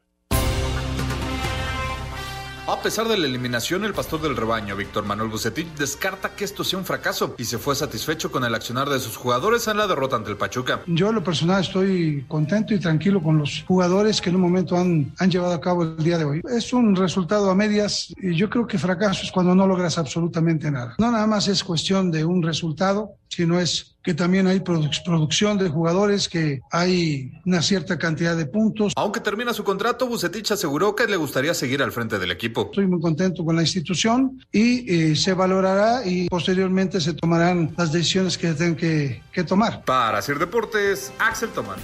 [2.69, 6.63] A pesar de la eliminación, el pastor del rebaño, Víctor Manuel Bucetich, descarta que esto
[6.63, 9.87] sea un fracaso y se fue satisfecho con el accionar de sus jugadores en la
[9.87, 10.83] derrota ante el Pachuca.
[10.87, 14.77] Yo, en lo personal, estoy contento y tranquilo con los jugadores que en un momento
[14.77, 16.43] han, han llevado a cabo el día de hoy.
[16.45, 20.71] Es un resultado a medias y yo creo que fracaso es cuando no logras absolutamente
[20.71, 20.95] nada.
[20.99, 25.69] No nada más es cuestión de un resultado, sino es que también hay producción de
[25.69, 28.93] jugadores, que hay una cierta cantidad de puntos.
[28.97, 32.63] Aunque termina su contrato, Bucetich aseguró que le gustaría seguir al frente del equipo.
[32.63, 37.93] Estoy muy contento con la institución y eh, se valorará y posteriormente se tomarán las
[37.93, 39.85] decisiones que tengan que, que tomar.
[39.85, 41.79] Para hacer deportes, Axel Tomás.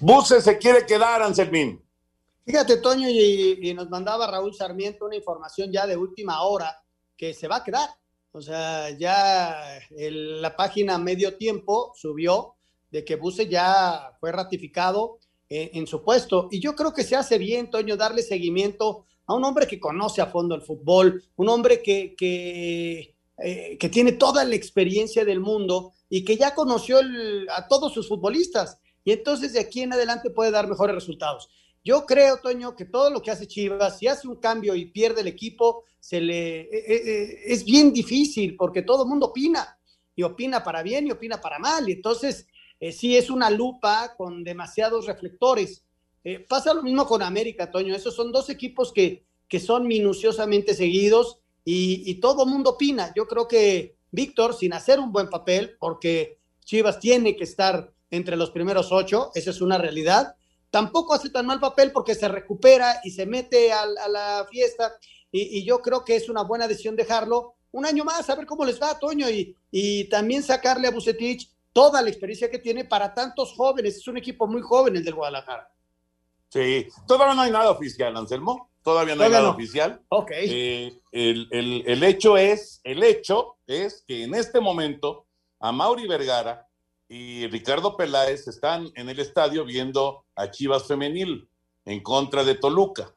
[0.00, 1.80] Buce se quiere quedar, Anselmín.
[2.44, 6.82] Fíjate, Toño, y, y, nos mandaba Raúl Sarmiento una información ya de última hora
[7.16, 7.88] que se va a quedar.
[8.32, 12.54] O sea, ya el, la página Medio Tiempo subió
[12.90, 15.18] de que Buse ya fue ratificado
[15.48, 16.48] en, su puesto.
[16.50, 20.22] Y yo creo que se hace bien, Toño, darle seguimiento a un hombre que conoce
[20.22, 25.40] a fondo el fútbol, un hombre que, que, eh, que tiene toda la experiencia del
[25.40, 28.78] mundo y que ya conoció el, a todos sus futbolistas.
[29.04, 31.48] Y entonces de aquí en adelante puede dar mejores resultados.
[31.82, 35.22] Yo creo, Toño, que todo lo que hace Chivas, si hace un cambio y pierde
[35.22, 39.78] el equipo, se le eh, eh, es bien difícil porque todo el mundo opina
[40.14, 41.88] y opina para bien y opina para mal.
[41.88, 42.46] Y entonces
[42.78, 45.84] eh, sí es una lupa con demasiados reflectores.
[46.22, 47.94] Eh, pasa lo mismo con América, Toño.
[47.94, 53.12] Esos son dos equipos que, que son minuciosamente seguidos y, y todo el mundo opina.
[53.16, 58.36] Yo creo que Víctor, sin hacer un buen papel, porque Chivas tiene que estar entre
[58.36, 60.34] los primeros ocho, esa es una realidad
[60.70, 64.92] tampoco hace tan mal papel porque se recupera y se mete a, a la fiesta
[65.32, 68.46] y, y, yo creo que es una buena decisión dejarlo un año más, a ver
[68.46, 72.84] cómo les va, Toño, y, y también sacarle a Bucetich toda la experiencia que tiene
[72.84, 73.96] para tantos jóvenes.
[73.96, 75.72] Es un equipo muy joven el del Guadalajara.
[76.48, 78.70] Sí, todavía no hay nada oficial, Anselmo.
[78.82, 79.56] Todavía no Todavía hay nada no.
[79.56, 80.02] oficial.
[80.08, 80.30] Ok.
[80.32, 85.26] Eh, el, el, el hecho es, el hecho es que en este momento
[85.60, 86.66] a Mauri Vergara
[87.10, 91.50] y Ricardo Peláez están en el estadio viendo a Chivas Femenil
[91.84, 93.12] en contra de Toluca.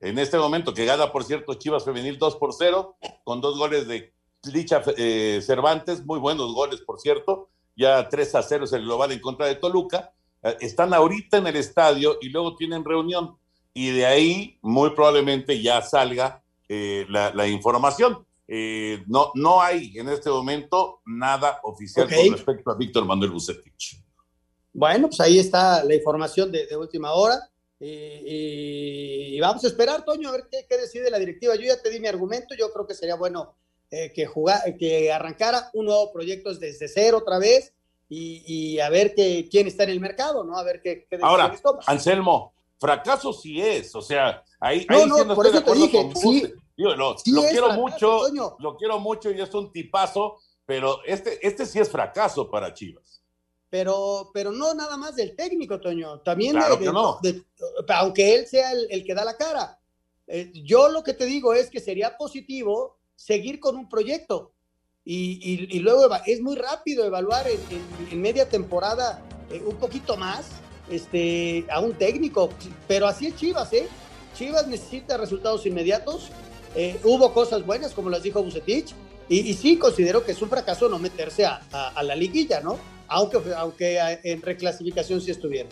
[0.00, 3.88] En este momento, que gana, por cierto, Chivas Femenil 2 por 0, con dos goles
[3.88, 4.12] de
[4.52, 9.12] Licha eh, Cervantes, muy buenos goles, por cierto, ya 3 a 0 es el global
[9.12, 10.12] en contra de Toluca.
[10.42, 13.38] Eh, están ahorita en el estadio y luego tienen reunión.
[13.72, 18.26] Y de ahí, muy probablemente, ya salga eh, la, la, información.
[18.50, 24.02] Eh, no, no hay en este momento nada oficial con respecto a Víctor Manuel Bucetich.
[24.72, 27.38] Bueno, pues ahí está la información de, de última hora.
[27.80, 31.54] Y, y vamos a esperar, Toño, a ver qué, qué decide la directiva.
[31.54, 33.54] Yo ya te di mi argumento, yo creo que sería bueno
[33.90, 37.72] eh, que, jugar, que arrancara un nuevo proyecto desde cero otra vez
[38.08, 40.56] y, y a ver que, quién está en el mercado, ¿no?
[40.56, 41.80] A ver qué, qué Ahora, toma.
[41.86, 45.74] Anselmo, fracaso sí es, o sea, ahí, No, ahí no, sí no por eso te
[45.74, 46.52] dije, sí.
[46.78, 48.56] Digo, lo, Sí lo quiero fracaso, mucho, Toño.
[48.60, 53.20] lo quiero mucho y es un tipazo, pero este, este sí es fracaso para Chivas.
[53.68, 56.20] Pero, pero no nada más del técnico, Toño.
[56.20, 57.18] También Claro de, que de- no.
[57.20, 57.44] de-
[57.94, 59.78] aunque él sea el, el que da la cara.
[60.28, 64.52] Eh, yo lo que te digo es que sería positivo seguir con un proyecto.
[65.04, 69.20] Y, y- y luego es muy rápido evaluar en, en- en media temporada
[69.50, 70.48] eh, un poquito más
[70.88, 72.50] este, a un técnico.
[72.86, 73.88] Pero así es Chivas, ¿eh?
[74.34, 76.30] Chivas necesita resultados inmediatos.
[76.74, 78.94] Eh, hubo cosas buenas, como las dijo Bucetich.
[79.30, 82.78] Y, sí, considero que es un fracaso no meterse a, la liguilla, ¿no?
[83.08, 85.70] Aunque, aunque eh, en reclasificación sí estuvieron.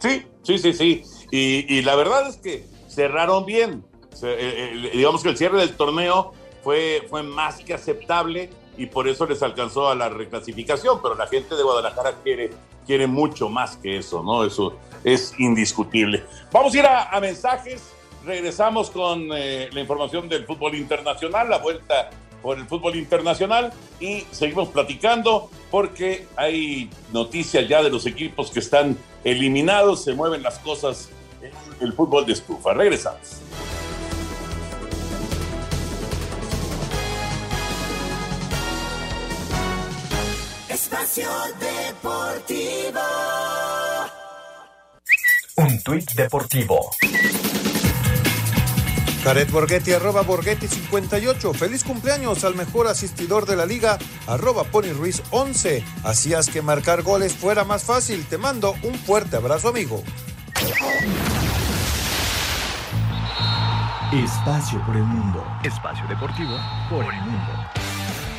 [0.00, 1.02] Sí, sí, sí, sí.
[1.30, 3.84] Y, la verdad es que cerraron bien.
[4.22, 6.32] Eh, digamos que el cierre del torneo
[6.64, 11.28] fue, fue más que aceptable y por eso les alcanzó a la reclasificación, pero la
[11.28, 12.50] gente de Guadalajara quiere,
[12.86, 14.44] quiere mucho más que eso, ¿no?
[14.44, 16.24] Eso es indiscutible.
[16.50, 17.99] Vamos a ir a mensajes.
[18.24, 22.10] Regresamos con eh, la información del fútbol internacional, la vuelta
[22.42, 28.60] por el fútbol internacional y seguimos platicando porque hay noticias ya de los equipos que
[28.60, 31.10] están eliminados, se mueven las cosas
[31.42, 32.74] en el fútbol de estufa.
[32.74, 33.40] Regresamos.
[40.68, 43.00] Espacio Deportivo.
[45.56, 46.90] Un tuit deportivo.
[49.22, 51.52] Caret Borghetti, arroba Borghetti 58.
[51.52, 55.84] Feliz cumpleaños al mejor asistidor de la liga, arroba Pony Ruiz 11.
[56.04, 58.24] Hacías que marcar goles fuera más fácil.
[58.26, 60.02] Te mando un fuerte abrazo, amigo.
[64.12, 65.44] Espacio por el mundo.
[65.62, 66.56] Espacio deportivo
[66.88, 67.79] por el mundo.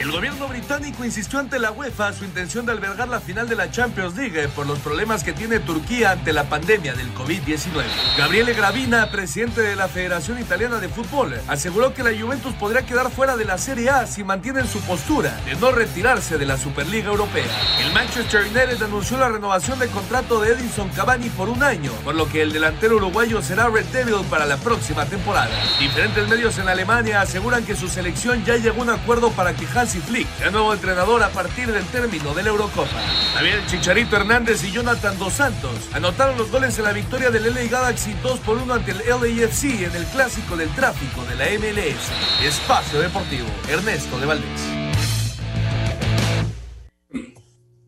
[0.02, 3.70] El gobierno británico insistió ante la UEFA su intención de albergar la final de la
[3.70, 7.84] Champions League por los problemas que tiene Turquía ante la pandemia del COVID-19.
[8.18, 13.12] Gabriele Gravina, presidente de la Federación Italiana de Fútbol, aseguró que la Juventus podría quedar
[13.12, 17.10] fuera de la Serie A si mantienen su postura de no retirarse de la Superliga
[17.10, 17.46] Europea.
[17.86, 22.16] El Manchester United anunció la renovación del contrato de Edinson Cavani por un año, por
[22.16, 25.52] lo que el delantero uruguayo será Red Devil para la próxima temporada.
[25.80, 29.68] Diferentes medios en Alemania aseguran que su selección ya llegó a un acuerdo para que
[29.68, 32.88] Hansi Hansi Flick, el nuevo entrenador a partir del término de la Eurocopa.
[33.34, 37.64] También Chicharito Hernández y Jonathan Dos Santos anotaron los goles en la victoria del LA
[37.64, 42.10] Galaxy 2 por 1 ante el LAFC en el clásico del tráfico de la MLS.
[42.42, 44.62] Espacio Deportivo, Ernesto de Valdés.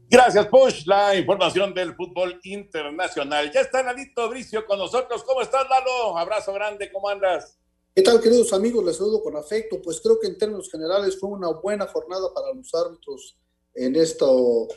[0.10, 0.86] Gracias, Push.
[0.86, 3.49] La información del fútbol internacional.
[3.49, 5.24] Ya está Lalito Bricio con nosotros.
[5.24, 6.18] ¿Cómo estás, Lalo?
[6.18, 7.62] Abrazo grande, ¿cómo andas?
[7.96, 8.84] ¿Qué tal, queridos amigos?
[8.84, 9.80] Les saludo con afecto.
[9.80, 13.38] Pues creo que en términos generales fue una buena jornada para los árbitros
[13.76, 14.68] en esto,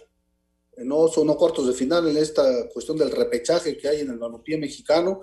[0.77, 4.19] no son no cortos de final, en esta cuestión del repechaje que hay en el
[4.19, 5.23] balompié mexicano.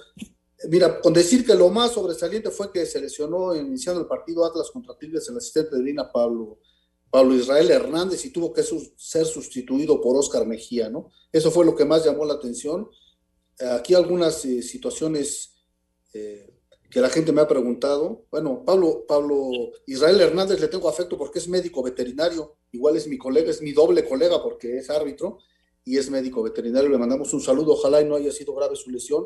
[0.70, 4.72] Mira, con decir que lo más sobresaliente fue que se lesionó iniciando el partido Atlas
[4.72, 6.60] contra Tigres el asistente de Dina Pablo
[7.12, 11.12] Pablo Israel Hernández y tuvo que ser sustituido por Oscar Mejía, ¿no?
[11.32, 12.90] Eso fue lo que más llamó la atención.
[13.60, 15.54] Aquí algunas eh, situaciones
[16.12, 16.53] eh,
[16.94, 18.28] que la gente me ha preguntado.
[18.30, 19.50] Bueno, Pablo, Pablo
[19.88, 23.72] Israel Hernández le tengo afecto porque es médico veterinario, igual es mi colega, es mi
[23.72, 25.40] doble colega porque es árbitro
[25.84, 26.92] y es médico veterinario.
[26.92, 29.26] Le mandamos un saludo, ojalá y no haya sido grave su lesión.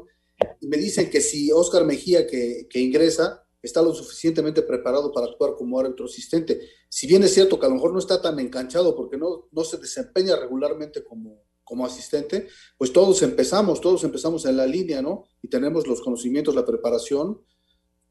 [0.62, 5.28] Y me dicen que si Oscar Mejía, que, que ingresa, está lo suficientemente preparado para
[5.28, 6.62] actuar como árbitro asistente.
[6.88, 9.64] Si bien es cierto que a lo mejor no está tan enganchado porque no, no
[9.66, 12.48] se desempeña regularmente como, como asistente,
[12.78, 15.26] pues todos empezamos, todos empezamos en la línea, ¿no?
[15.42, 17.42] Y tenemos los conocimientos, la preparación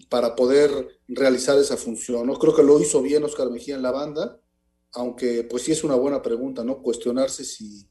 [0.09, 2.39] para poder realizar esa función, ¿no?
[2.39, 4.41] Creo que lo hizo bien Oscar Mejía en la banda,
[4.93, 6.83] aunque pues sí es una buena pregunta, ¿no?
[6.83, 7.89] Cuestionarse si,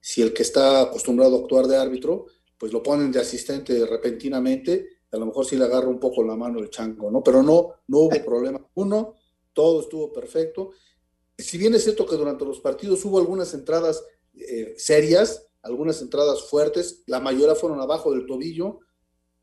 [0.00, 2.26] si el que está acostumbrado a actuar de árbitro,
[2.58, 6.36] pues lo ponen de asistente repentinamente a lo mejor sí le agarra un poco la
[6.36, 7.22] mano el chango, ¿no?
[7.22, 8.66] Pero no, no hubo problema.
[8.74, 9.14] Uno,
[9.52, 10.72] todo estuvo perfecto.
[11.38, 14.04] Si bien es cierto que durante los partidos hubo algunas entradas
[14.34, 18.80] eh, serias, algunas entradas fuertes, la mayoría fueron abajo del tobillo,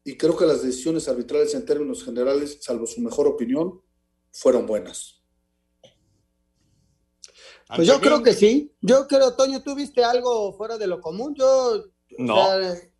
[0.03, 3.81] y creo que las decisiones arbitrales en términos generales, salvo su mejor opinión,
[4.31, 5.21] fueron buenas.
[7.75, 8.73] Pues yo creo que sí.
[8.81, 11.33] Yo creo, Toño, ¿tú viste algo fuera de lo común?
[11.35, 11.85] Yo
[12.17, 12.35] no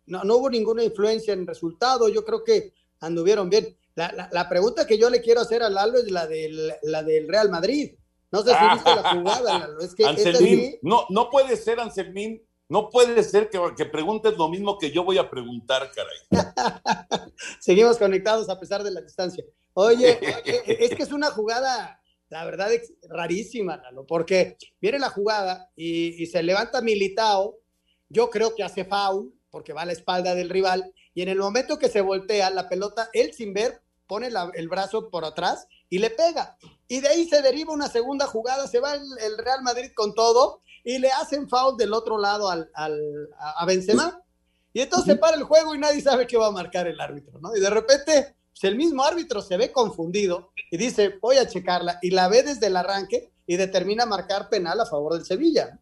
[0.06, 3.76] no, no hubo ninguna influencia en el resultado, yo creo que anduvieron bien.
[3.94, 7.28] La, la, pregunta que yo le quiero hacer a Lalo es la del, la del
[7.28, 7.94] Real Madrid.
[8.30, 9.80] No sé si viste la jugada, Lalo.
[9.80, 12.42] Es que Anselmín, no, no puede ser, Anselmín,
[12.72, 16.16] no puede ser que, que, preguntes lo mismo que yo voy a preguntar, caray.
[17.60, 19.44] Seguimos conectados a pesar de la distancia.
[19.74, 20.18] Oye,
[20.66, 22.00] es que es una jugada,
[22.30, 27.58] la verdad, es rarísima, Lalo, porque viene la jugada y, y se levanta Militao,
[28.08, 31.38] yo creo que hace foul, porque va a la espalda del rival, y en el
[31.38, 35.98] momento que se voltea la pelota, él sin ver pone el brazo por atrás y
[35.98, 36.56] le pega.
[36.88, 40.62] Y de ahí se deriva una segunda jugada, se va el, Real Madrid con todo
[40.84, 44.22] y le hacen foul del otro lado al, a Benzema.
[44.72, 47.38] Y entonces se para el juego y nadie sabe qué va a marcar el árbitro,
[47.40, 47.54] ¿no?
[47.54, 51.98] Y de repente, pues, el mismo árbitro se ve confundido y dice, voy a checarla,
[52.00, 55.78] y la ve desde el arranque y determina marcar penal a favor del Sevilla.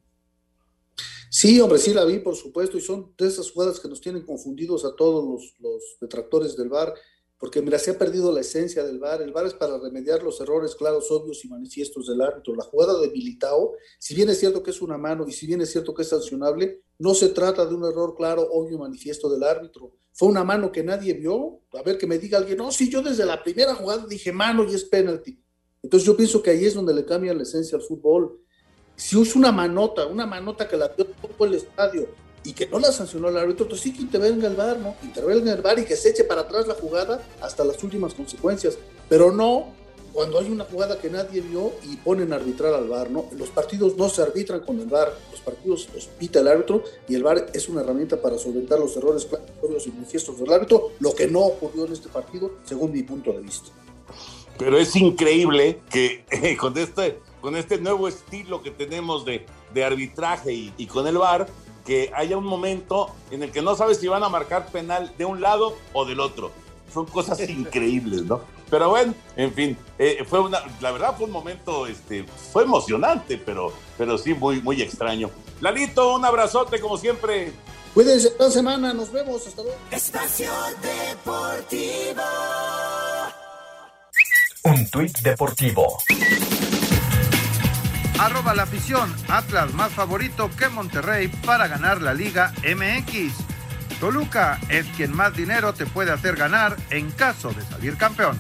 [1.31, 4.27] Sí, hombre, sí la vi, por supuesto, y son de esas jugadas que nos tienen
[4.27, 6.93] confundidos a todos los, detractores del VAR,
[7.41, 9.23] porque mira, se ha perdido la esencia del VAR.
[9.23, 12.55] El VAR es para remediar los errores claros, obvios y manifiestos del árbitro.
[12.55, 15.63] La jugada de Militao, si bien es cierto que es una mano y si bien
[15.63, 19.31] es cierto que es sancionable, no se trata de un error claro, obvio y manifiesto
[19.31, 19.97] del árbitro.
[20.13, 21.61] Fue una mano que nadie vio.
[21.73, 24.65] A ver, que me diga alguien, no, si yo desde la primera jugada dije mano
[24.71, 25.43] y es penalti.
[25.83, 28.39] Entonces yo pienso que ahí es donde le cambia la esencia al fútbol
[29.01, 32.07] si usa una manota, una manota que la dio todo el estadio
[32.45, 34.95] y que no la sancionó el árbitro, entonces sí que intervenga el VAR, ¿no?
[35.03, 38.79] Intervenga el VAR y que se eche para atrás la jugada hasta las últimas consecuencias.
[39.09, 39.69] Pero no
[40.13, 43.27] cuando hay una jugada que nadie vio y ponen a arbitrar al VAR, ¿no?
[43.37, 47.15] Los partidos no se arbitran con el VAR, los partidos los pita el árbitro y
[47.15, 51.15] el VAR es una herramienta para solventar los errores claros y manifiestos del árbitro, lo
[51.15, 53.69] que no ocurrió en este partido, según mi punto de vista.
[54.59, 56.25] Pero es increíble que
[56.61, 59.47] con este con este nuevo estilo que tenemos de,
[59.83, 61.49] arbitraje y, con el VAR,
[61.85, 65.25] que haya un momento en el que no sabes si van a marcar penal de
[65.25, 66.51] un lado o del otro.
[66.93, 68.41] Son cosas increíbles, ¿no?
[68.71, 73.37] Pero bueno, en fin, eh, fue una, la verdad fue un momento, este, fue emocionante,
[73.37, 75.29] pero, pero sí muy, muy extraño.
[75.61, 77.53] Lalito, un abrazote como siempre.
[77.93, 79.77] Cuídense, toda semana, nos vemos, hasta luego.
[79.91, 80.51] Espacio
[80.81, 82.23] Deportivo.
[84.63, 85.99] Un tuit deportivo
[88.21, 93.33] Arroba la afición, Atlas más favorito que Monterrey para ganar la Liga MX.
[93.99, 98.39] Toluca es quien más dinero te puede hacer ganar en caso de salir campeón.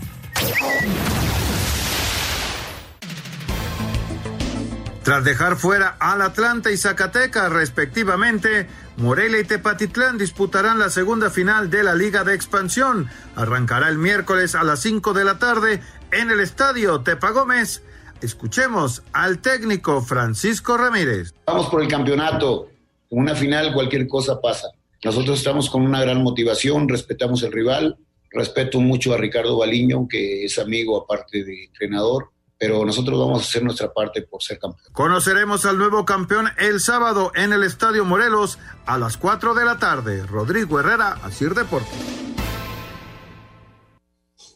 [5.02, 8.68] Tras dejar fuera al Atlanta y Zacatecas respectivamente,
[8.98, 13.08] Morelia y Tepatitlán disputarán la segunda final de la Liga de Expansión.
[13.34, 17.82] Arrancará el miércoles a las 5 de la tarde en el estadio Tepa Gómez
[18.22, 21.34] Escuchemos al técnico Francisco Ramírez.
[21.46, 22.68] Vamos por el campeonato.
[23.10, 24.68] En una final cualquier cosa pasa.
[25.02, 27.96] Nosotros estamos con una gran motivación, respetamos el rival,
[28.30, 33.44] respeto mucho a Ricardo Baliño, que es amigo aparte de entrenador, pero nosotros vamos a
[33.46, 34.92] hacer nuestra parte por ser campeón.
[34.92, 39.78] Conoceremos al nuevo campeón el sábado en el Estadio Morelos a las 4 de la
[39.78, 40.26] tarde.
[40.26, 42.20] Rodrigo Herrera, Asir Deportes.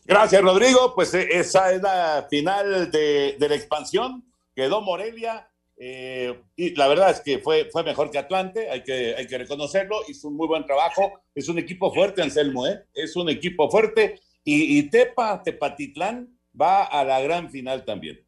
[0.04, 0.94] Gracias, Rodrigo.
[0.94, 4.24] Pues eh, esa es la final de, la expansión.
[4.54, 5.48] Quedó Morelia.
[5.76, 10.00] eh, y la verdad es que fue, mejor que Atlante, hay que, hay que reconocerlo.
[10.08, 11.20] Hizo un muy buen trabajo.
[11.34, 12.84] Es un equipo fuerte, Anselmo, ¿eh?
[12.92, 14.20] Es un equipo fuerte.
[14.44, 18.24] Y, y Tepa, Tepatitlán, va a la gran final también.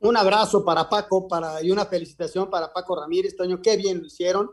[0.00, 4.06] Un abrazo para Paco para, y una felicitación para Paco Ramírez, Toño, qué bien lo
[4.06, 4.50] hicieron.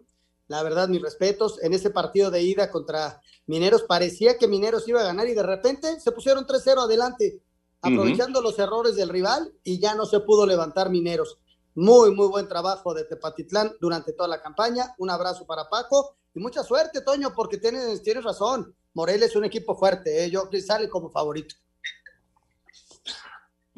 [0.51, 1.63] La verdad, mis respetos.
[1.63, 5.43] En ese partido de ida contra Mineros, parecía que Mineros iba a ganar y de
[5.43, 7.41] repente se pusieron 3-0 adelante,
[7.81, 11.37] aprovechando los errores del rival y ya no se pudo levantar Mineros.
[11.73, 14.93] Muy, muy buen trabajo de Tepatitlán durante toda la campaña.
[14.97, 18.75] Un abrazo para Paco y mucha suerte, Toño, porque tienes, tienes razón.
[18.93, 20.29] Morelia es un equipo fuerte, ¿eh?
[20.29, 21.55] yo sale como favorito.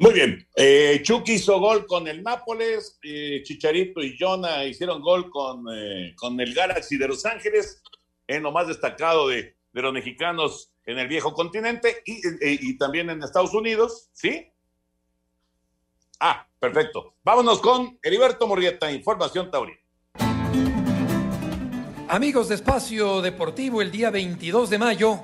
[0.04, 0.46] Muy bien.
[0.54, 6.12] Eh, Chucky hizo gol con el Nápoles, eh, Chicharito y Jonah hicieron gol con, eh,
[6.14, 7.82] con el Galaxy de Los Ángeles,
[8.26, 12.76] en lo más destacado de, de los mexicanos en el viejo continente y, y- y
[12.76, 14.46] también en Estados Unidos, ¿sí?
[16.20, 17.14] Ah, perfecto.
[17.24, 19.78] Vámonos con Heriberto Murrieta, Información Taurina.
[22.10, 25.20] Amigos de Espacio Deportivo, el día 22 de mayo,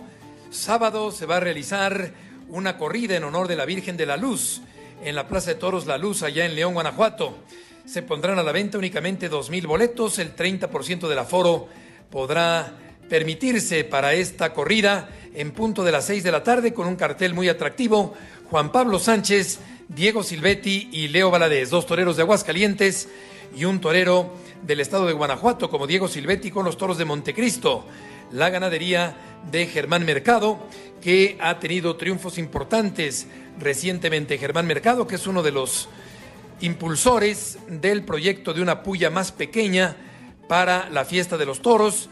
[0.48, 4.62] sábado, se va a realizar una corrida en honor de la Virgen de la Luz
[5.02, 7.38] en la Plaza de Toros La Luz, allá en León, Guanajuato.
[7.86, 11.68] Se pondrán a la venta únicamente 2.000 boletos, el 30% del aforo
[12.10, 12.72] podrá
[13.08, 17.34] permitirse para esta corrida en punto de las 6 de la tarde con un cartel
[17.34, 18.14] muy atractivo.
[18.50, 23.08] Juan Pablo Sánchez, Diego Silvetti y Leo Valadez, dos toreros de Aguascalientes
[23.56, 24.32] y un torero
[24.62, 27.86] del estado de Guanajuato como Diego Silvetti con los toros de Montecristo.
[28.32, 29.16] La ganadería
[29.50, 30.58] de Germán Mercado,
[31.00, 33.26] que ha tenido triunfos importantes
[33.58, 34.38] recientemente.
[34.38, 35.88] Germán Mercado, que es uno de los
[36.60, 39.96] impulsores del proyecto de una puya más pequeña
[40.48, 42.08] para la fiesta de los toros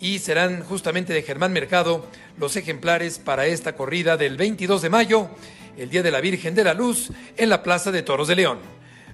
[0.00, 2.06] y serán justamente de Germán Mercado
[2.38, 5.30] los ejemplares para esta corrida del 22 de mayo,
[5.76, 8.58] el Día de la Virgen de la Luz, en la Plaza de Toros de León.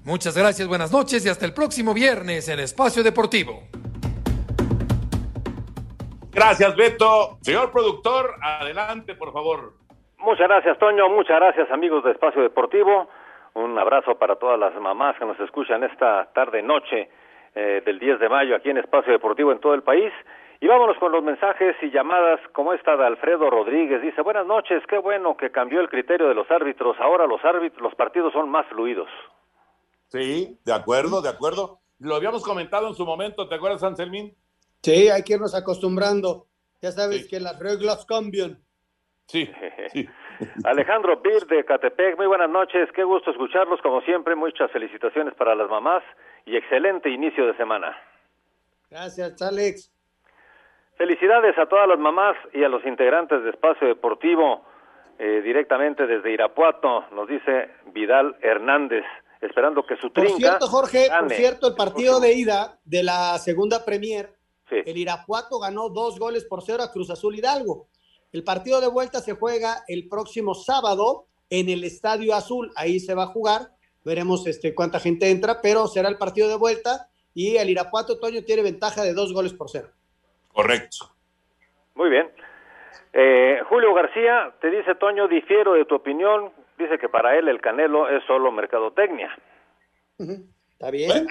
[0.04, 3.64] Muchas gracias, buenas noches y hasta el próximo viernes en Espacio Deportivo.
[6.32, 7.38] Gracias, Beto.
[7.40, 9.74] Señor productor, adelante, por favor.
[10.18, 11.08] Muchas gracias, Toño.
[11.08, 13.08] Muchas gracias, amigos de Espacio Deportivo.
[13.54, 17.08] Un abrazo para todas las mamás que nos escuchan esta tarde-noche
[17.54, 20.12] eh, del 10 de mayo aquí en Espacio Deportivo en todo el país.
[20.60, 24.02] Y vámonos con los mensajes y llamadas como esta de Alfredo Rodríguez.
[24.02, 26.96] Dice, buenas noches, qué bueno que cambió el criterio de los árbitros.
[27.00, 29.08] Ahora los árbitros, los partidos son más fluidos.
[30.08, 31.78] Sí, de acuerdo, de acuerdo.
[32.00, 34.34] Lo habíamos comentado en su momento, ¿te acuerdas, Anselmín?
[34.82, 36.46] Sí, hay que irnos acostumbrando.
[36.80, 38.62] Ya sabes que las reglas cambian.
[39.26, 39.50] Sí,
[40.64, 45.54] Alejandro Bir de Catepec, muy buenas noches, qué gusto escucharlos como siempre, muchas felicitaciones para
[45.54, 46.02] las mamás
[46.46, 47.94] y excelente inicio de semana.
[48.90, 49.92] Gracias, Alex.
[50.96, 54.64] Felicidades a todas las mamás y a los integrantes de Espacio Deportivo,
[55.18, 59.04] eh, directamente desde Irapuato, nos dice Vidal Hernández,
[59.40, 63.36] esperando que su Por trinca cierto, Jorge, por cierto, el partido de ida de la
[63.38, 64.30] segunda Premier,
[64.70, 67.88] el Irapuato ganó dos goles por cero a Cruz Azul Hidalgo.
[68.32, 72.70] El partido de vuelta se juega el próximo sábado en el Estadio Azul.
[72.76, 73.70] Ahí se va a jugar.
[74.04, 78.42] Veremos este, cuánta gente entra, pero será el partido de vuelta y el Irapuato Toño
[78.42, 79.88] tiene ventaja de dos goles por cero.
[80.52, 81.10] Correcto.
[81.94, 82.30] Muy bien.
[83.12, 87.60] Eh, Julio García te dice, Toño, difiero de tu opinión, dice que para él el
[87.60, 89.36] Canelo es solo mercadotecnia.
[90.18, 91.26] ¿Está bien?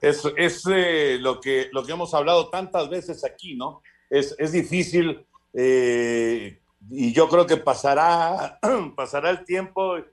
[0.00, 3.82] Es, es eh, lo, que, lo que hemos hablado tantas veces aquí, ¿no?
[4.08, 5.24] Es, es difícil
[5.54, 6.58] eh,
[6.90, 8.58] y yo creo que pasará,
[8.96, 10.04] pasará el tiempo, eh,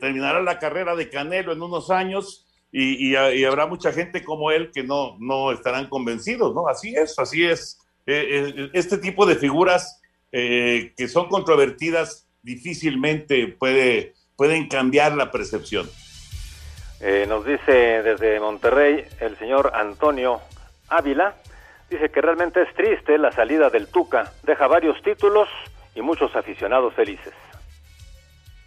[0.00, 4.70] terminará la carrera de Canelo en unos años y, y- habrá mucha gente como él
[4.72, 6.68] que no, no estarán convencidos, ¿no?
[6.68, 7.78] Así es, así es.
[8.06, 10.00] Eh, este tipo de figuras
[10.30, 15.88] que son controvertidas difícilmente puede, pueden cambiar la percepción.
[17.00, 20.40] Eh, nos dice desde Monterrey el señor Antonio
[20.88, 21.34] Ávila,
[21.90, 25.48] dice que realmente es triste la salida del Tuca, deja varios títulos
[25.94, 27.34] y muchos aficionados felices.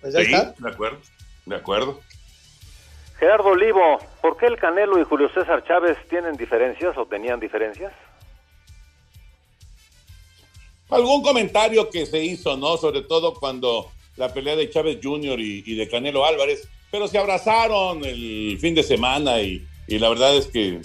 [0.01, 0.99] Pues Sí, de acuerdo,
[1.45, 1.99] de acuerdo.
[3.17, 7.91] Gerardo Olivo, ¿por qué el Canelo y Julio César Chávez tienen diferencias o tenían diferencias?
[10.89, 12.77] Algún comentario que se hizo, ¿no?
[12.77, 15.39] Sobre todo cuando la pelea de Chávez Jr.
[15.39, 20.09] y, y de Canelo Álvarez, pero se abrazaron el fin de semana y, y la
[20.09, 20.81] verdad es que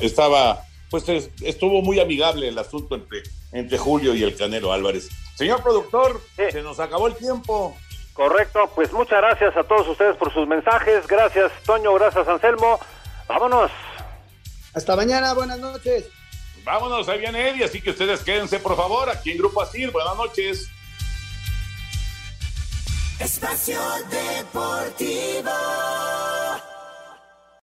[0.00, 1.04] estaba, pues
[1.42, 5.08] estuvo muy amigable el asunto entre, entre Julio y el Canelo Álvarez.
[5.34, 7.76] Señor productor, se nos acabó el tiempo.
[8.14, 11.06] Correcto, pues muchas gracias a todos ustedes por sus mensajes.
[11.06, 12.80] Gracias, Toño, gracias, Anselmo.
[13.28, 13.70] Vámonos.
[14.72, 16.08] Hasta mañana, buenas noches.
[16.64, 19.90] Vámonos, ahí viene Eddie, así que ustedes quédense, por favor, aquí en Grupo Asir.
[19.90, 20.68] Buenas noches.
[23.18, 25.50] Espacio Deportivo.